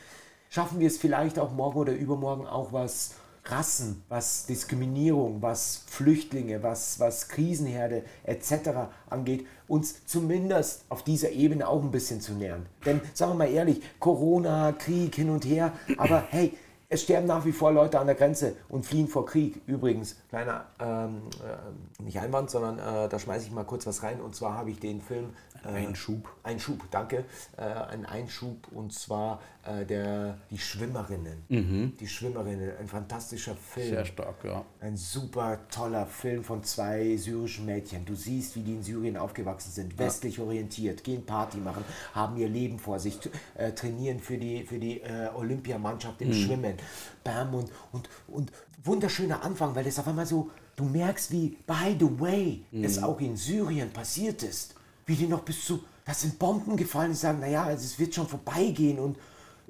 [0.49, 6.63] schaffen wir es vielleicht auch morgen oder übermorgen auch was Rassen, was Diskriminierung, was Flüchtlinge,
[6.63, 8.89] was, was Krisenherde etc.
[9.09, 12.67] angeht, uns zumindest auf dieser Ebene auch ein bisschen zu nähern.
[12.85, 16.53] Denn sagen wir mal ehrlich, Corona, Krieg hin und her, aber hey,
[16.89, 19.61] es sterben nach wie vor Leute an der Grenze und fliehen vor Krieg.
[19.67, 21.23] Übrigens, kleiner, ähm,
[21.99, 24.21] äh, nicht Einwand, sondern äh, da schmeiße ich mal kurz was rein.
[24.21, 25.31] Und zwar habe ich den Film
[25.65, 26.29] äh, Einschub.
[26.43, 27.25] Einschub, danke.
[27.57, 31.45] Äh, ein Einschub und zwar äh, der, die Schwimmerinnen.
[31.99, 33.89] Die Schwimmerinnen, ein fantastischer Film.
[33.89, 34.65] Sehr stark, ja.
[34.81, 38.05] Ein super toller Film von zwei syrischen Mädchen.
[38.05, 41.85] Du siehst, wie die in Syrien aufgewachsen sind, westlich orientiert, gehen Party machen,
[42.15, 43.19] haben ihr Leben vor sich,
[43.57, 45.03] äh, trainieren für die, für die
[45.35, 46.76] Olympiamannschaft im Schwimmen.
[47.25, 48.53] Bam und, und, und
[48.85, 53.21] wunderschöner Anfang, weil es auf einmal so, du merkst, wie, by the way, es auch
[53.21, 54.75] in Syrien passiert ist.
[55.07, 58.15] Wie die noch bis zu, das sind Bomben gefallen, die sagen, naja, also es wird
[58.15, 59.17] schon vorbeigehen und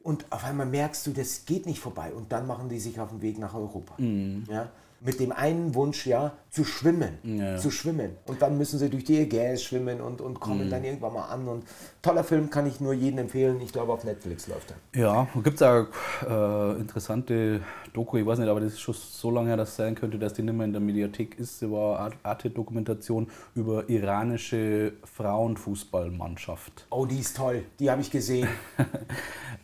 [0.07, 2.13] und auf einmal merkst du, das geht nicht vorbei.
[2.13, 4.01] Und dann machen die sich auf den Weg nach Europa.
[4.01, 4.45] Mhm.
[4.49, 4.71] Ja?
[5.01, 7.19] Mit dem einen Wunsch, ja, zu schwimmen.
[7.23, 7.59] Ja.
[7.59, 8.13] Zu schwimmen.
[8.27, 10.71] Und dann müssen sie durch die Ägäis schwimmen und, und kommen Mhm.
[10.71, 11.47] dann irgendwann mal an.
[11.47, 11.65] Und
[12.01, 13.61] toller Film, kann ich nur jedem empfehlen.
[13.61, 15.01] Ich glaube, auf Netflix läuft er.
[15.01, 15.87] Ja, gibt es auch
[16.27, 17.61] äh, interessante
[17.93, 20.19] Doku, ich weiß nicht, aber das ist schon so lange her, dass es sein könnte,
[20.19, 21.59] dass die nicht mehr in der Mediathek ist.
[21.59, 26.87] Sie war Arte-Dokumentation über iranische Frauenfußballmannschaft.
[26.91, 27.65] Oh, die ist toll.
[27.79, 28.49] Die habe ich gesehen.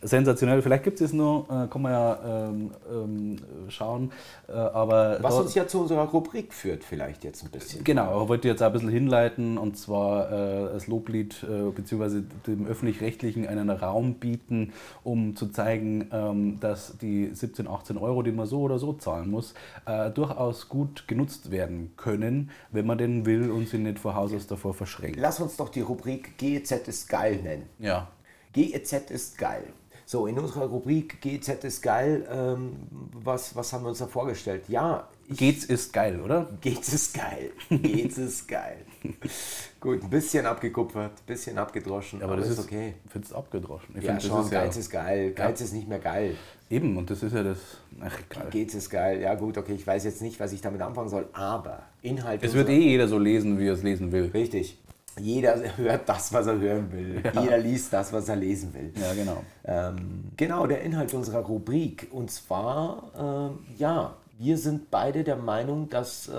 [0.01, 2.19] Sensationell, vielleicht gibt es es nur, äh, kann man ja
[2.49, 3.35] ähm, ähm,
[3.69, 4.11] schauen.
[4.47, 7.83] Äh, aber Was da- uns ja zu unserer Rubrik führt, vielleicht jetzt ein bisschen.
[7.83, 12.23] Genau, ich wollte jetzt auch ein bisschen hinleiten und zwar äh, das Loblied äh, bzw.
[12.47, 14.73] dem Öffentlich-Rechtlichen einen Raum bieten,
[15.03, 19.29] um zu zeigen, ähm, dass die 17, 18 Euro, die man so oder so zahlen
[19.29, 19.53] muss,
[19.85, 24.33] äh, durchaus gut genutzt werden können, wenn man denn will und sie nicht vor Haus
[24.33, 25.19] aus davor verschränkt.
[25.19, 27.69] Lass uns doch die Rubrik GEZ ist geil nennen.
[27.79, 28.07] Ja,
[28.53, 29.63] GEZ ist geil.
[30.05, 32.75] So, in unserer Rubrik GEZ ist geil, ähm,
[33.13, 34.65] was, was haben wir uns da vorgestellt?
[34.67, 36.49] Ja, geht's ist geil, oder?
[36.61, 37.51] GEZ ist geil.
[37.69, 38.77] GEZ ist geil.
[39.79, 42.93] Gut, ein bisschen abgekupfert, ein bisschen abgedroschen, Aber das ist okay.
[43.05, 43.95] Ich finde es abgedroschen.
[43.97, 45.31] Ich Ja, find, schon, ist ja Geiz ist geil.
[45.31, 46.35] Geiz ist nicht mehr geil.
[46.69, 47.57] eben und das ist ja das.
[48.01, 48.49] Ach, egal.
[48.49, 49.21] GEZ ist geil.
[49.21, 52.43] Ja gut, okay, ich weiß jetzt nicht, was ich damit anfangen soll, aber Inhalt...
[52.43, 54.31] Es wird eh jeder so lesen, wie er es lesen will.
[54.33, 54.77] Richtig.
[55.19, 57.21] Jeder hört das, was er hören will.
[57.41, 58.91] Jeder liest das, was er lesen will.
[58.99, 59.43] Ja, genau.
[59.63, 62.07] Ähm, genau, der Inhalt unserer Rubrik.
[62.11, 66.33] Und zwar, ähm, ja, wir sind beide der Meinung, dass äh,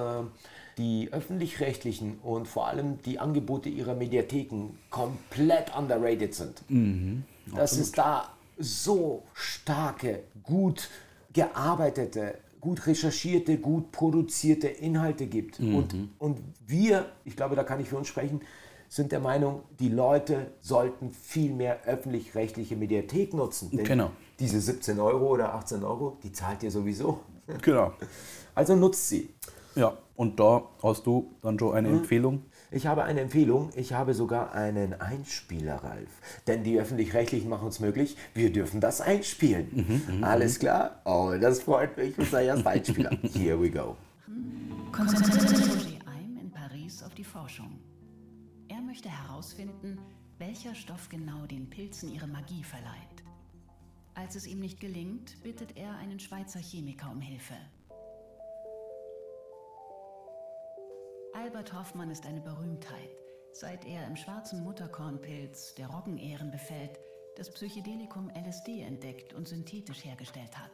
[0.76, 6.62] die öffentlich-rechtlichen und vor allem die Angebote ihrer Mediatheken komplett underrated sind.
[7.54, 8.28] dass es da
[8.58, 10.88] so starke, gut
[11.32, 15.60] gearbeitete, gut recherchierte, gut produzierte Inhalte gibt.
[15.60, 18.40] Und, und wir, ich glaube, da kann ich für uns sprechen,
[18.88, 23.70] sind der Meinung, die Leute sollten viel mehr öffentlich-rechtliche Mediathek nutzen.
[23.70, 24.10] Denn Genau.
[24.38, 27.20] diese 17 Euro oder 18 Euro, die zahlt ihr sowieso.
[27.62, 27.92] Genau.
[28.54, 29.30] Also nutzt sie.
[29.74, 32.44] Ja, und da hast du dann schon eine Empfehlung.
[32.70, 36.08] Ich habe eine Empfehlung, ich habe sogar einen Einspieler, Ralf.
[36.46, 40.22] Denn die Öffentlich-Rechtlichen machen es möglich, wir dürfen das einspielen.
[40.22, 41.00] Alles klar?
[41.04, 43.10] Oh, das freut mich, unser erster Einspieler.
[43.32, 43.96] Here we go.
[44.92, 45.98] konzentriert sich
[46.40, 47.78] in Paris auf die Forschung.
[48.68, 49.98] Er möchte herausfinden,
[50.38, 53.13] welcher Stoff genau den Pilzen ihre Magie verleiht.
[54.14, 57.54] Als es ihm nicht gelingt, bittet er einen Schweizer Chemiker um Hilfe.
[61.34, 63.10] Albert Hoffmann ist eine Berühmtheit,
[63.52, 66.98] seit er im schwarzen Mutterkornpilz, der Roggenähren befällt,
[67.36, 70.70] das Psychedelikum LSD entdeckt und synthetisch hergestellt hat.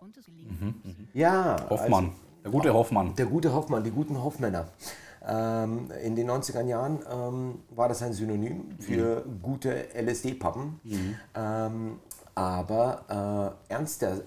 [0.00, 0.74] Und es gelingt uns,
[1.14, 2.06] Ja, Hoffmann.
[2.10, 3.14] also der gute Hoffmann.
[3.16, 4.68] der gute Hoffmann, die guten Hoffmänner.
[5.24, 10.80] Ähm, in den 90er Jahren ähm, war das ein Synonym für gute LSD-Pappen.
[11.34, 12.00] Ähm,
[12.34, 14.22] aber äh, ernster, äh,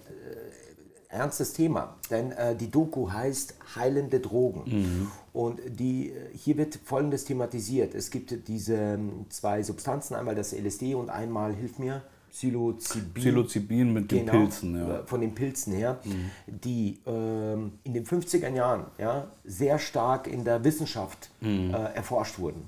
[1.10, 5.12] ernstes Thema, denn äh, die Doku heißt Heilende Drogen.
[5.34, 7.96] Und die, äh, hier wird Folgendes thematisiert.
[7.96, 12.04] Es gibt diese ähm, zwei Substanzen, einmal das LSD und einmal, hilf mir,
[12.36, 13.14] Psilocybin.
[13.14, 14.84] Psilocybin mit den Pilzen, ja.
[14.84, 14.92] Mhm.
[14.92, 16.00] äh, Von den Pilzen her,
[16.46, 21.74] die ähm, in den 50er Jahren ja, sehr stark in der Wissenschaft Mhm.
[21.74, 22.68] äh, erforscht wurden.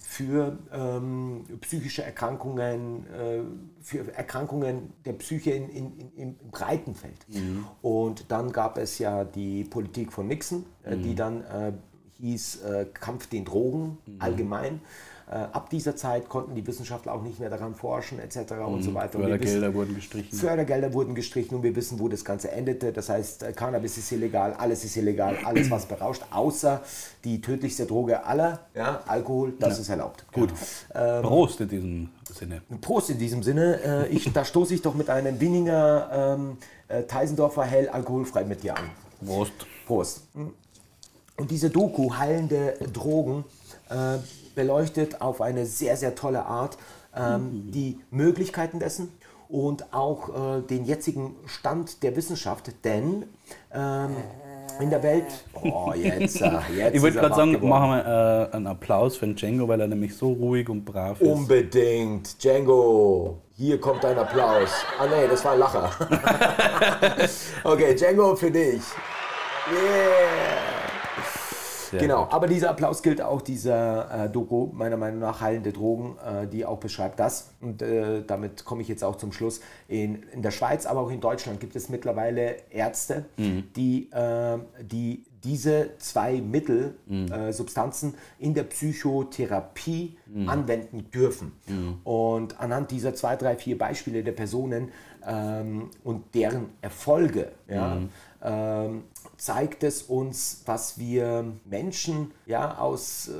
[0.00, 3.40] Für ähm, psychische Erkrankungen, äh,
[3.82, 7.26] für Erkrankungen der Psyche in, in, in, im breiten Feld.
[7.28, 7.64] Mhm.
[7.82, 11.02] Und dann gab es ja die Politik von Nixon, äh, Mhm.
[11.02, 11.72] die dann äh,
[12.20, 14.16] hieß äh, Kampf den Drogen Mhm.
[14.20, 14.80] allgemein.
[15.30, 18.52] Äh, ab dieser Zeit konnten die Wissenschaftler auch nicht mehr daran forschen etc.
[18.66, 19.18] und so weiter.
[19.18, 20.38] Und wir wissen- Fördergelder wurden gestrichen.
[20.38, 22.92] Fördergelder wurden gestrichen und wir wissen, wo das Ganze endete.
[22.92, 26.80] Das heißt, äh, Cannabis ist illegal, alles ist illegal, alles was berauscht, außer
[27.24, 30.24] die tödlichste Droge aller, ja, Alkohol, das ist erlaubt.
[30.32, 30.50] Gut.
[30.94, 32.62] Äh, Prost in diesem Sinne.
[32.80, 33.80] Prost in diesem Sinne.
[33.82, 36.56] Äh, ich, da stoße ich doch mit einem Winninger ähm,
[36.88, 38.84] äh, Teisendorfer Hell alkoholfrei mit dir an.
[39.26, 39.52] Prost.
[39.86, 40.22] Prost.
[41.36, 43.44] Und diese Doku Heilende Drogen
[43.90, 44.16] äh,
[44.58, 46.78] beleuchtet auf eine sehr, sehr tolle Art
[47.16, 49.12] ähm, die Möglichkeiten dessen
[49.48, 53.26] und auch äh, den jetzigen Stand der Wissenschaft, denn
[53.72, 54.16] ähm,
[54.80, 55.26] in der Welt.
[55.54, 57.68] Oh, jetzt, äh, jetzt Ich er gerade sagen, geworden.
[57.68, 61.20] machen wir äh, einen Applaus für den Django, weil er nämlich so ruhig und brav
[61.20, 61.30] ist.
[61.30, 62.42] Unbedingt.
[62.42, 64.70] Django, hier kommt ein Applaus.
[64.98, 65.88] Ah nee, das war ein Lacher.
[67.62, 68.82] okay, Django für dich.
[69.70, 70.67] Yeah.
[71.90, 72.32] Sehr genau, gut.
[72.34, 76.64] aber dieser Applaus gilt auch dieser äh, Doku, meiner Meinung nach, Heilende Drogen, äh, die
[76.64, 77.50] auch beschreibt das.
[77.60, 79.60] Und äh, damit komme ich jetzt auch zum Schluss.
[79.88, 83.64] In, in der Schweiz, aber auch in Deutschland gibt es mittlerweile Ärzte, Mhm.
[83.76, 87.30] die, äh, die diese zwei Mittel, Mhm.
[87.32, 90.48] äh, Substanzen in der Psychotherapie Mhm.
[90.48, 91.52] anwenden dürfen.
[92.04, 94.90] Und anhand dieser zwei, drei, vier Beispiele der Personen
[95.26, 98.08] ähm, und deren Erfolge, ja, Mhm.
[98.42, 99.02] ähm,
[99.38, 103.32] zeigt es uns, was wir Menschen ja aus, äh,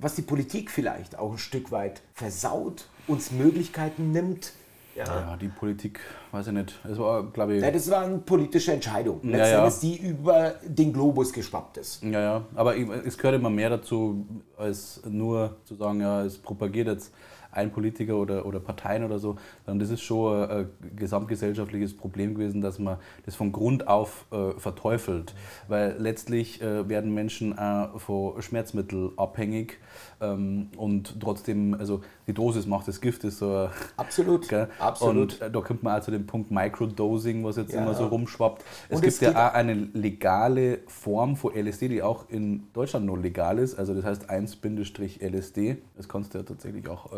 [0.00, 4.52] was die Politik vielleicht auch ein Stück weit versaut, uns Möglichkeiten nimmt.
[4.96, 5.04] Ja.
[5.04, 6.00] Ja, die Politik,
[6.32, 6.74] weiß ich nicht.
[6.90, 7.62] Es war, glaube ich.
[7.62, 12.02] Ja, das war eine politische Entscheidung, Ja, letztendlich, die über den Globus geschwappt ist.
[12.02, 14.26] Ja, ja, aber es gehört immer mehr dazu,
[14.56, 17.12] als nur zu sagen, ja, es propagiert jetzt
[17.56, 22.34] ein Politiker oder, oder Parteien oder so, sondern das ist schon ein, ein gesamtgesellschaftliches Problem
[22.34, 25.34] gewesen, dass man das von Grund auf äh, verteufelt.
[25.68, 29.78] Weil letztlich äh, werden Menschen auch von Schmerzmitteln abhängig
[30.20, 34.68] ähm, und trotzdem, also die Dosis macht das Gift, ist so Absolut, Gell?
[34.78, 35.34] absolut.
[35.34, 37.82] Und äh, da kommt man auch zu dem Punkt Microdosing, was jetzt Ja.
[37.82, 38.62] immer so rumschwappt.
[38.88, 43.06] Es Und gibt es ja auch eine legale Form von LSD, die auch in Deutschland
[43.06, 43.78] nur legal ist.
[43.78, 45.76] Also das heißt 1-LSD.
[45.96, 47.16] Das kannst du ja tatsächlich auch äh,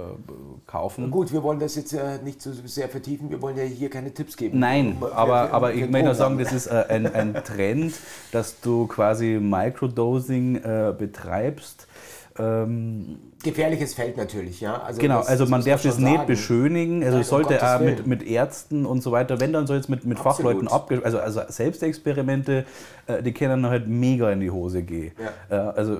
[0.66, 1.11] kaufen.
[1.11, 4.12] Gut, wir wollen das jetzt äh, nicht zu sehr vertiefen, wir wollen ja hier keine
[4.12, 4.59] Tipps geben.
[4.59, 7.34] Nein, Um, äh, aber, für- aber ich möchte nur sagen, das ist äh, ein, ein
[7.44, 7.94] Trend,
[8.32, 11.86] dass du quasi Microdosing äh, betreibst.
[12.39, 14.80] Ähm, Gefährliches Feld natürlich, ja.
[14.80, 16.26] Also Genau, das- also das man darf das nicht sagen.
[16.26, 17.03] beschönigen.
[17.03, 19.78] Also Nein, es sollte um auch mit, mit Ärzten und so weiter, wenn dann soll
[19.78, 20.36] es mit, mit Absolut.
[20.36, 21.01] Fachleuten abge...
[21.05, 22.64] Also, also Selbstexperimente,
[23.07, 25.12] äh, die können halt mega in die Hose gehen.
[25.51, 25.99] Äh, also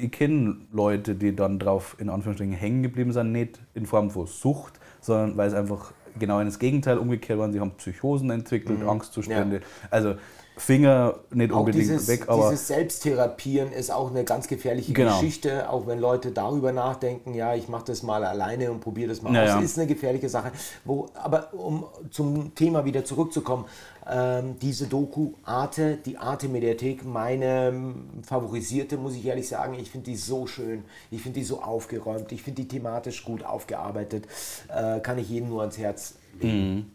[0.00, 4.26] ich kenne Leute, die dann drauf in Anführungsstrichen hängen geblieben sind, nicht in Form von
[4.26, 7.50] Sucht, sondern weil es einfach genau ins Gegenteil umgekehrt war.
[7.52, 9.60] Sie haben Psychosen entwickelt, Angstzustände.
[9.90, 10.14] Also
[10.56, 11.52] Finger nicht.
[11.52, 15.18] Auch unbedingt dieses, weg, aber dieses Selbsttherapieren ist auch eine ganz gefährliche Genau.
[15.18, 19.20] Geschichte, auch wenn Leute darüber nachdenken, ja, ich mache das mal alleine und probiere das
[19.20, 20.52] mal Ja, aus, ist eine gefährliche Sache.
[20.84, 23.64] Wo, aber um zum Thema wieder zurückzukommen,
[24.08, 30.10] ähm, diese Doku Arte, die Arte-Mediathek, meine ähm, favorisierte, muss ich ehrlich sagen, ich finde
[30.10, 34.26] die so schön, ich finde die so aufgeräumt, ich finde die thematisch gut aufgearbeitet,
[34.68, 36.74] äh, kann ich jedem nur ans Herz legen.
[36.74, 36.86] Mhm.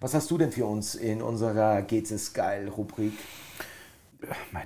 [0.00, 3.14] Was hast du denn für uns in unserer Geht's es geil Rubrik?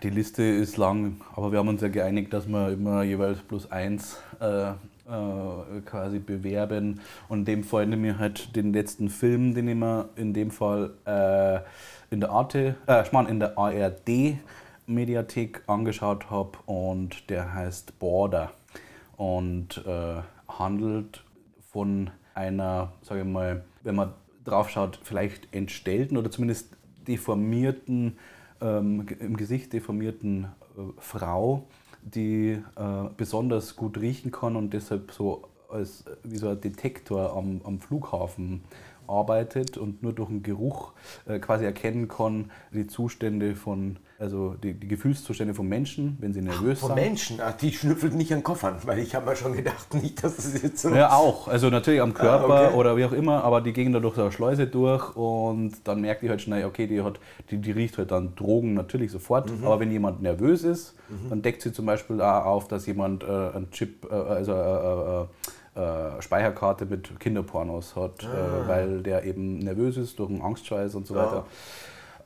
[0.03, 3.70] Die Liste ist lang, aber wir haben uns ja geeinigt, dass wir immer jeweils plus
[3.72, 4.74] eins äh, äh,
[5.87, 7.01] quasi bewerben.
[7.30, 10.51] Und in dem Fall nehme ich halt den letzten Film, den ich mir in dem
[10.51, 11.61] Fall äh,
[12.12, 14.37] in der Arte, äh, ich meine in der ARD
[14.87, 18.53] Mediathek angeschaut habe und der heißt Border
[19.16, 21.24] und äh, handelt
[21.70, 24.12] von einer, sage ich mal, wenn man
[24.45, 26.76] drauf schaut, vielleicht entstellten oder zumindest
[27.07, 28.18] deformierten,
[28.61, 30.45] ähm, im Gesicht deformierten
[30.76, 31.66] äh, Frau,
[32.03, 37.36] die äh, besonders gut riechen kann und deshalb so als äh, wie so ein Detektor
[37.36, 38.62] am, am Flughafen
[39.07, 40.93] arbeitet und nur durch den Geruch
[41.27, 46.43] äh, quasi erkennen kann, die Zustände von, also die, die Gefühlszustände von Menschen, wenn sie
[46.43, 46.97] nervös Von sind.
[46.97, 50.39] Menschen, ach, die schnüffelt nicht an Koffern, weil ich habe mir schon gedacht, nicht, dass
[50.39, 50.91] es jetzt so.
[50.91, 51.49] Ja, auch.
[51.49, 52.75] Also natürlich am Körper Ah, okay.
[52.77, 56.01] oder wie auch immer, aber die gehen da durch so eine Schleuse durch und dann
[56.01, 59.51] merkt die halt schnell, okay, die, hat, die, die riecht halt dann Drogen natürlich sofort.
[59.51, 59.65] Mhm.
[59.67, 60.95] Aber wenn jemand nervös ist,
[61.29, 65.27] dann deckt sie zum Beispiel auch auf, dass jemand äh, einen Chip, äh, also äh,
[65.77, 68.64] äh, äh, Speicherkarte mit Kinderpornos hat, Ah.
[68.64, 71.47] äh, weil der eben nervös ist durch einen Angstschweiß und so weiter.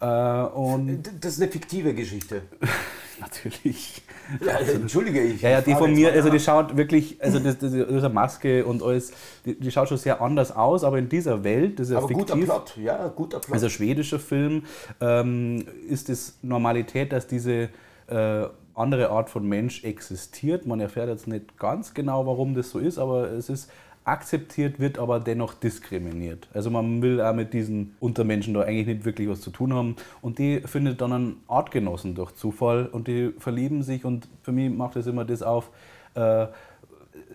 [0.01, 2.43] Äh, und Das ist eine fiktive Geschichte.
[3.21, 4.03] natürlich.
[4.45, 5.41] Ja, entschuldige ich.
[5.41, 8.09] Ja, ja, die von mir, also die schaut wirklich, also das, das, das ist eine
[8.13, 9.13] Maske und alles,
[9.45, 12.09] die, die schaut schon sehr anders aus, aber in dieser Welt, das ist ja Aber
[12.09, 13.55] guter Plot, ja, guter Plot.
[13.55, 14.65] also schwedischer Film,
[15.01, 17.71] ähm, ist es Normalität, dass diese
[18.09, 18.47] äh,
[18.77, 20.67] andere Art von Mensch existiert.
[20.67, 23.71] Man erfährt jetzt nicht ganz genau, warum das so ist, aber es ist
[24.05, 26.47] akzeptiert, wird aber dennoch diskriminiert.
[26.55, 29.97] Also man will auch mit diesen Untermenschen da eigentlich nicht wirklich was zu tun haben.
[30.23, 34.71] Und die findet dann einen Artgenossen durch Zufall und die verlieben sich und für mich
[34.71, 35.71] macht es immer das auf,
[36.15, 36.47] äh,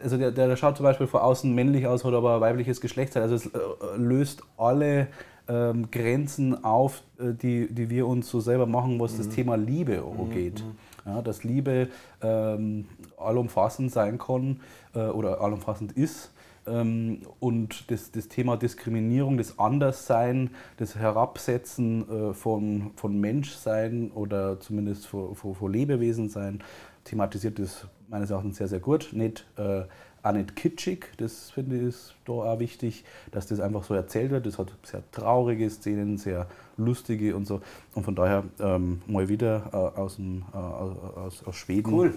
[0.02, 3.24] also der, der, schaut zum Beispiel von außen männlich aus, hat aber ein weibliches Geschlechtsteil.
[3.24, 3.58] Also es äh,
[3.98, 5.08] löst alle
[5.50, 10.04] ähm, Grenzen auf, äh, die, die wir uns so selber machen, was das Thema Liebe
[10.18, 10.64] angeht.
[11.06, 11.90] Ja, dass Liebe
[12.22, 12.86] ähm,
[13.18, 14.60] allumfassend sein kann
[14.94, 16.32] äh, oder allumfassend ist.
[16.68, 24.60] Ähm, und das, das Thema Diskriminierung, das Anderssein, das Herabsetzen äh, von, von Menschsein oder
[24.60, 26.64] zumindest von, von, Lebewesen sein,
[27.04, 29.10] thematisiert das meines Erachtens sehr, sehr gut.
[29.12, 29.84] Nicht, äh,
[30.24, 34.32] auch nicht kitschig, das finde ich ist da auch wichtig, dass das einfach so erzählt
[34.32, 34.46] wird.
[34.46, 36.48] Das hat sehr traurige Szenen, sehr
[36.78, 37.62] lustige und so.
[37.96, 41.94] Und von daher ähm, mal wieder äh, aus, dem, äh, aus, aus Schweden.
[41.94, 42.14] Cool.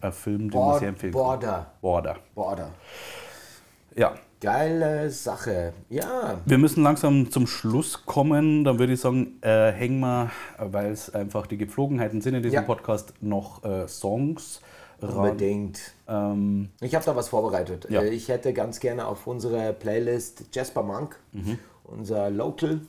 [0.00, 1.22] ein Film, den man sehr empfehlen kann.
[1.22, 1.72] Border.
[1.80, 2.16] Border.
[2.34, 2.70] Border.
[3.96, 5.72] Ja, Geile Sache.
[5.90, 6.40] Ja.
[6.44, 8.62] wir müssen langsam zum Schluss kommen.
[8.62, 12.60] Dann würde ich sagen, äh, hängen wir, weil es einfach die Gepflogenheiten sind in diesem
[12.60, 12.62] Ja.
[12.62, 14.60] Podcast, noch äh, Songs
[15.00, 15.80] Unbedingt.
[16.08, 17.86] Ähm, Ich habe da was vorbereitet.
[17.90, 18.02] Ja.
[18.02, 21.58] Äh, Ich hätte ganz gerne auf unserer Playlist Jasper Monk, Mhm.
[21.84, 22.80] unser Local.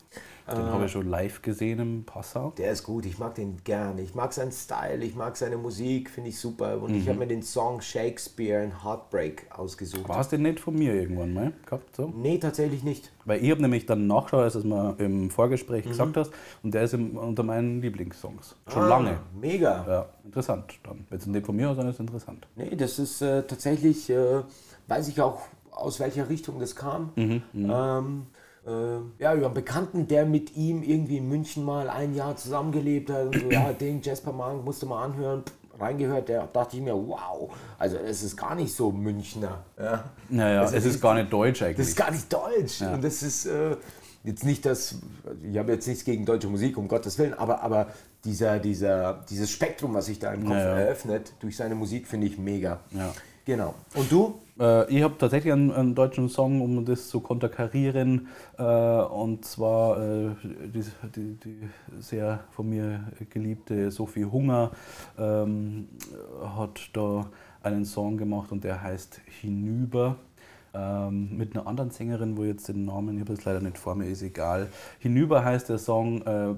[0.56, 2.54] Den habe ich schon live gesehen im Passau.
[2.58, 3.98] Der ist gut, ich mag den gern.
[3.98, 6.82] Ich mag seinen Style, ich mag seine Musik, finde ich super.
[6.82, 7.10] Und ich Mhm.
[7.10, 10.08] habe mir den Song Shakespeare in Heartbreak ausgesucht.
[10.10, 11.96] War es denn nicht von mir irgendwann mal gehabt?
[11.96, 12.12] So?
[12.16, 13.12] Nee, tatsächlich nicht.
[13.26, 15.90] Weil ich habe nämlich dann nachgeschaut, als du es mir im Vorgespräch Mhm.
[15.90, 16.32] gesagt hast,
[16.64, 18.56] und der ist im, unter meinen Lieblingssongs.
[18.68, 19.20] Schon Ah, lange.
[19.40, 19.86] Mega.
[19.88, 21.06] Ja, interessant dann.
[21.10, 22.48] Wenn es nicht von mir ist, dann ist es interessant.
[22.56, 24.42] Nee, das ist äh, tatsächlich, äh,
[24.88, 25.42] weiß ich auch,
[25.72, 27.12] aus welcher Richtung das kam.
[27.16, 28.28] Mhm, ähm,
[28.70, 33.10] äh, ja, über einen Bekannten, der mit ihm irgendwie in München mal ein Jahr zusammengelebt
[33.10, 33.26] hat.
[33.28, 35.44] Und so, ja, den Jasper Mann musste mal anhören.
[35.80, 39.64] Reingehört, da dachte ich mir, wow, also es ist gar nicht so Münchner.
[39.80, 40.04] Ja.
[40.28, 41.88] Naja, Also es ist gar nicht deutsch Das eigentlich.
[41.88, 42.82] ist gar nicht deutsch.
[42.82, 43.78] Und das ist äh,
[44.26, 44.96] jetzt nicht das,
[45.42, 47.88] ich habe jetzt nichts gegen deutsche Musik, um Gottes Willen, aber, aber
[48.26, 50.80] dieser, dieser, dieses Spektrum, was sich da im Kopf Ja, ja.
[50.80, 52.82] eröffnet durch seine Musik, finde ich mega.
[52.92, 53.14] Ja.
[53.46, 53.74] Genau.
[53.96, 54.38] Und du?
[54.60, 58.28] Äh, ich habe tatsächlich einen, einen deutschen Song, um das zu konterkarieren.
[58.58, 60.84] Äh, und zwar äh, die,
[61.16, 64.72] die, die sehr von mir geliebte Sophie Hunger
[65.18, 65.88] ähm,
[66.56, 67.26] hat da
[67.64, 70.18] einen Song gemacht und der heißt Hinüber.
[70.72, 73.96] Ähm, mit einer anderen Sängerin, wo jetzt den Namen, ich habe jetzt leider nicht vor
[73.96, 74.68] mir, ist egal.
[75.00, 76.54] Hinüber heißt der Song, äh,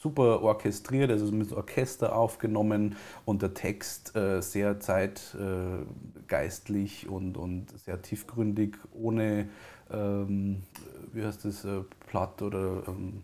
[0.00, 2.96] super orchestriert, also mit Orchester aufgenommen
[3.26, 9.50] und der Text äh, sehr zeitgeistlich und, und sehr tiefgründig, ohne,
[9.90, 10.62] ähm,
[11.12, 13.22] wie heißt das, äh, platt oder, ähm,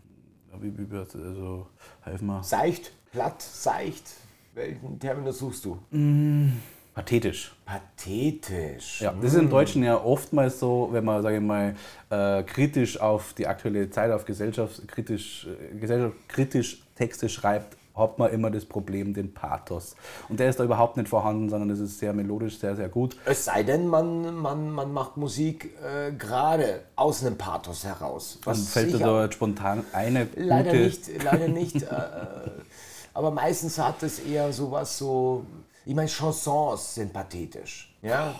[0.59, 1.65] wie, wie heißt das, also,
[2.01, 4.11] helf mal, Seicht, platt, seicht.
[4.53, 5.79] Welchen Terminus suchst du?
[6.97, 7.55] Pathetisch.
[7.63, 9.01] Pathetisch.
[9.01, 11.75] Ja, das ist im Deutschen ja oftmals so, wenn man, sage ich mal,
[12.09, 18.17] äh, kritisch auf die aktuelle Zeit, auf Gesellschaft, kritisch, äh, Gesellschaft, kritisch Texte schreibt, hat
[18.17, 19.95] man immer das Problem, den Pathos.
[20.27, 23.15] Und der ist da überhaupt nicht vorhanden, sondern es ist sehr melodisch, sehr, sehr gut.
[23.25, 28.39] Es sei denn, man, man, man macht Musik äh, gerade aus einem Pathos heraus.
[28.43, 30.83] Dann fällt dir da spontan eine Leider gute...
[30.83, 31.83] nicht, leider nicht.
[31.83, 32.49] äh, äh,
[33.13, 35.45] aber meistens hat es eher sowas so.
[35.87, 37.95] Ich meine, Chansons sind pathetisch.
[38.01, 38.35] Ja?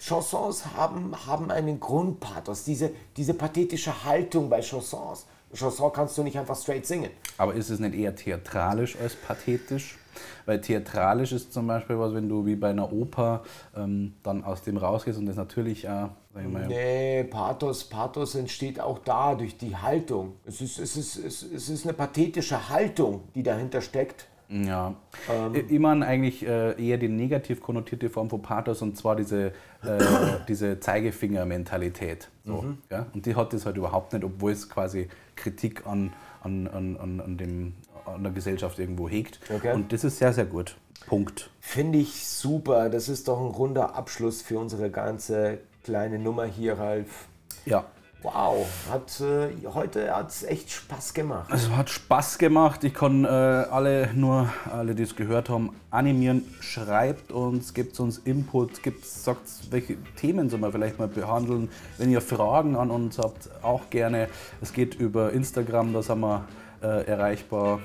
[0.00, 5.26] Chansons haben, haben einen Grundpathos, diese, diese pathetische Haltung bei Chansons.
[5.52, 7.10] Chanson kannst du nicht einfach straight singen.
[7.36, 9.98] Aber ist es nicht eher theatralisch als pathetisch?
[10.46, 13.42] Weil theatralisch ist zum Beispiel was, wenn du wie bei einer Oper
[13.76, 18.98] ähm, dann aus dem rausgehst und das natürlich auch, mal, Nee, Pathos, Pathos entsteht auch
[19.00, 20.36] da durch die Haltung.
[20.46, 24.26] Es ist, es ist, es ist eine pathetische Haltung, die dahinter steckt.
[24.52, 24.94] Ja,
[25.30, 25.64] Ähm.
[25.68, 29.46] ich meine eigentlich äh, eher die negativ konnotierte Form von Pathos und zwar diese,
[29.82, 29.98] äh,
[30.48, 32.28] diese Zeigefinger-Mentalität.
[32.44, 32.78] So, Mhm.
[32.90, 33.06] ja?
[33.14, 37.20] Und die hat das halt überhaupt nicht, obwohl es quasi Kritik an, an, an, an,
[37.20, 37.74] an, dem,
[38.04, 39.40] an der Gesellschaft irgendwo hegt.
[39.54, 39.72] Okay.
[39.72, 40.76] Und das ist sehr, sehr gut.
[41.06, 41.50] Punkt.
[41.60, 42.88] Finde ich super.
[42.90, 47.26] Das ist doch ein runder Abschluss für unsere ganze kleine Nummer hier, Ralf.
[47.64, 47.84] Ja.
[48.22, 51.50] Wow, hat, äh, heute hat es echt Spaß gemacht.
[51.52, 52.84] Es hat Spaß gemacht.
[52.84, 56.44] Ich kann äh, alle, nur alle, die es gehört haben, animieren.
[56.60, 61.68] Schreibt uns, gebt uns Input, gibt, sagt, welche Themen sollen wir vielleicht mal behandeln.
[61.98, 64.28] Wenn ihr Fragen an uns habt, auch gerne.
[64.60, 66.44] Es geht über Instagram, da sind wir
[66.80, 67.80] äh, erreichbar.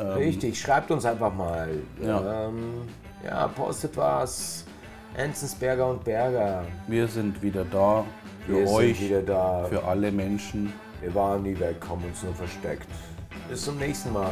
[0.00, 1.68] Ähm, Richtig, schreibt uns einfach mal.
[2.02, 2.48] Ja.
[2.48, 2.82] Ähm,
[3.24, 4.64] ja, postet was.
[5.16, 6.64] Enzensberger und Berger.
[6.88, 8.04] wir sind wieder da
[8.46, 9.66] für wir euch, sind wieder da.
[9.68, 10.72] für alle Menschen.
[11.00, 12.88] Wir waren nie weg, haben uns nur versteckt.
[13.48, 14.30] Bis zum nächsten Mal.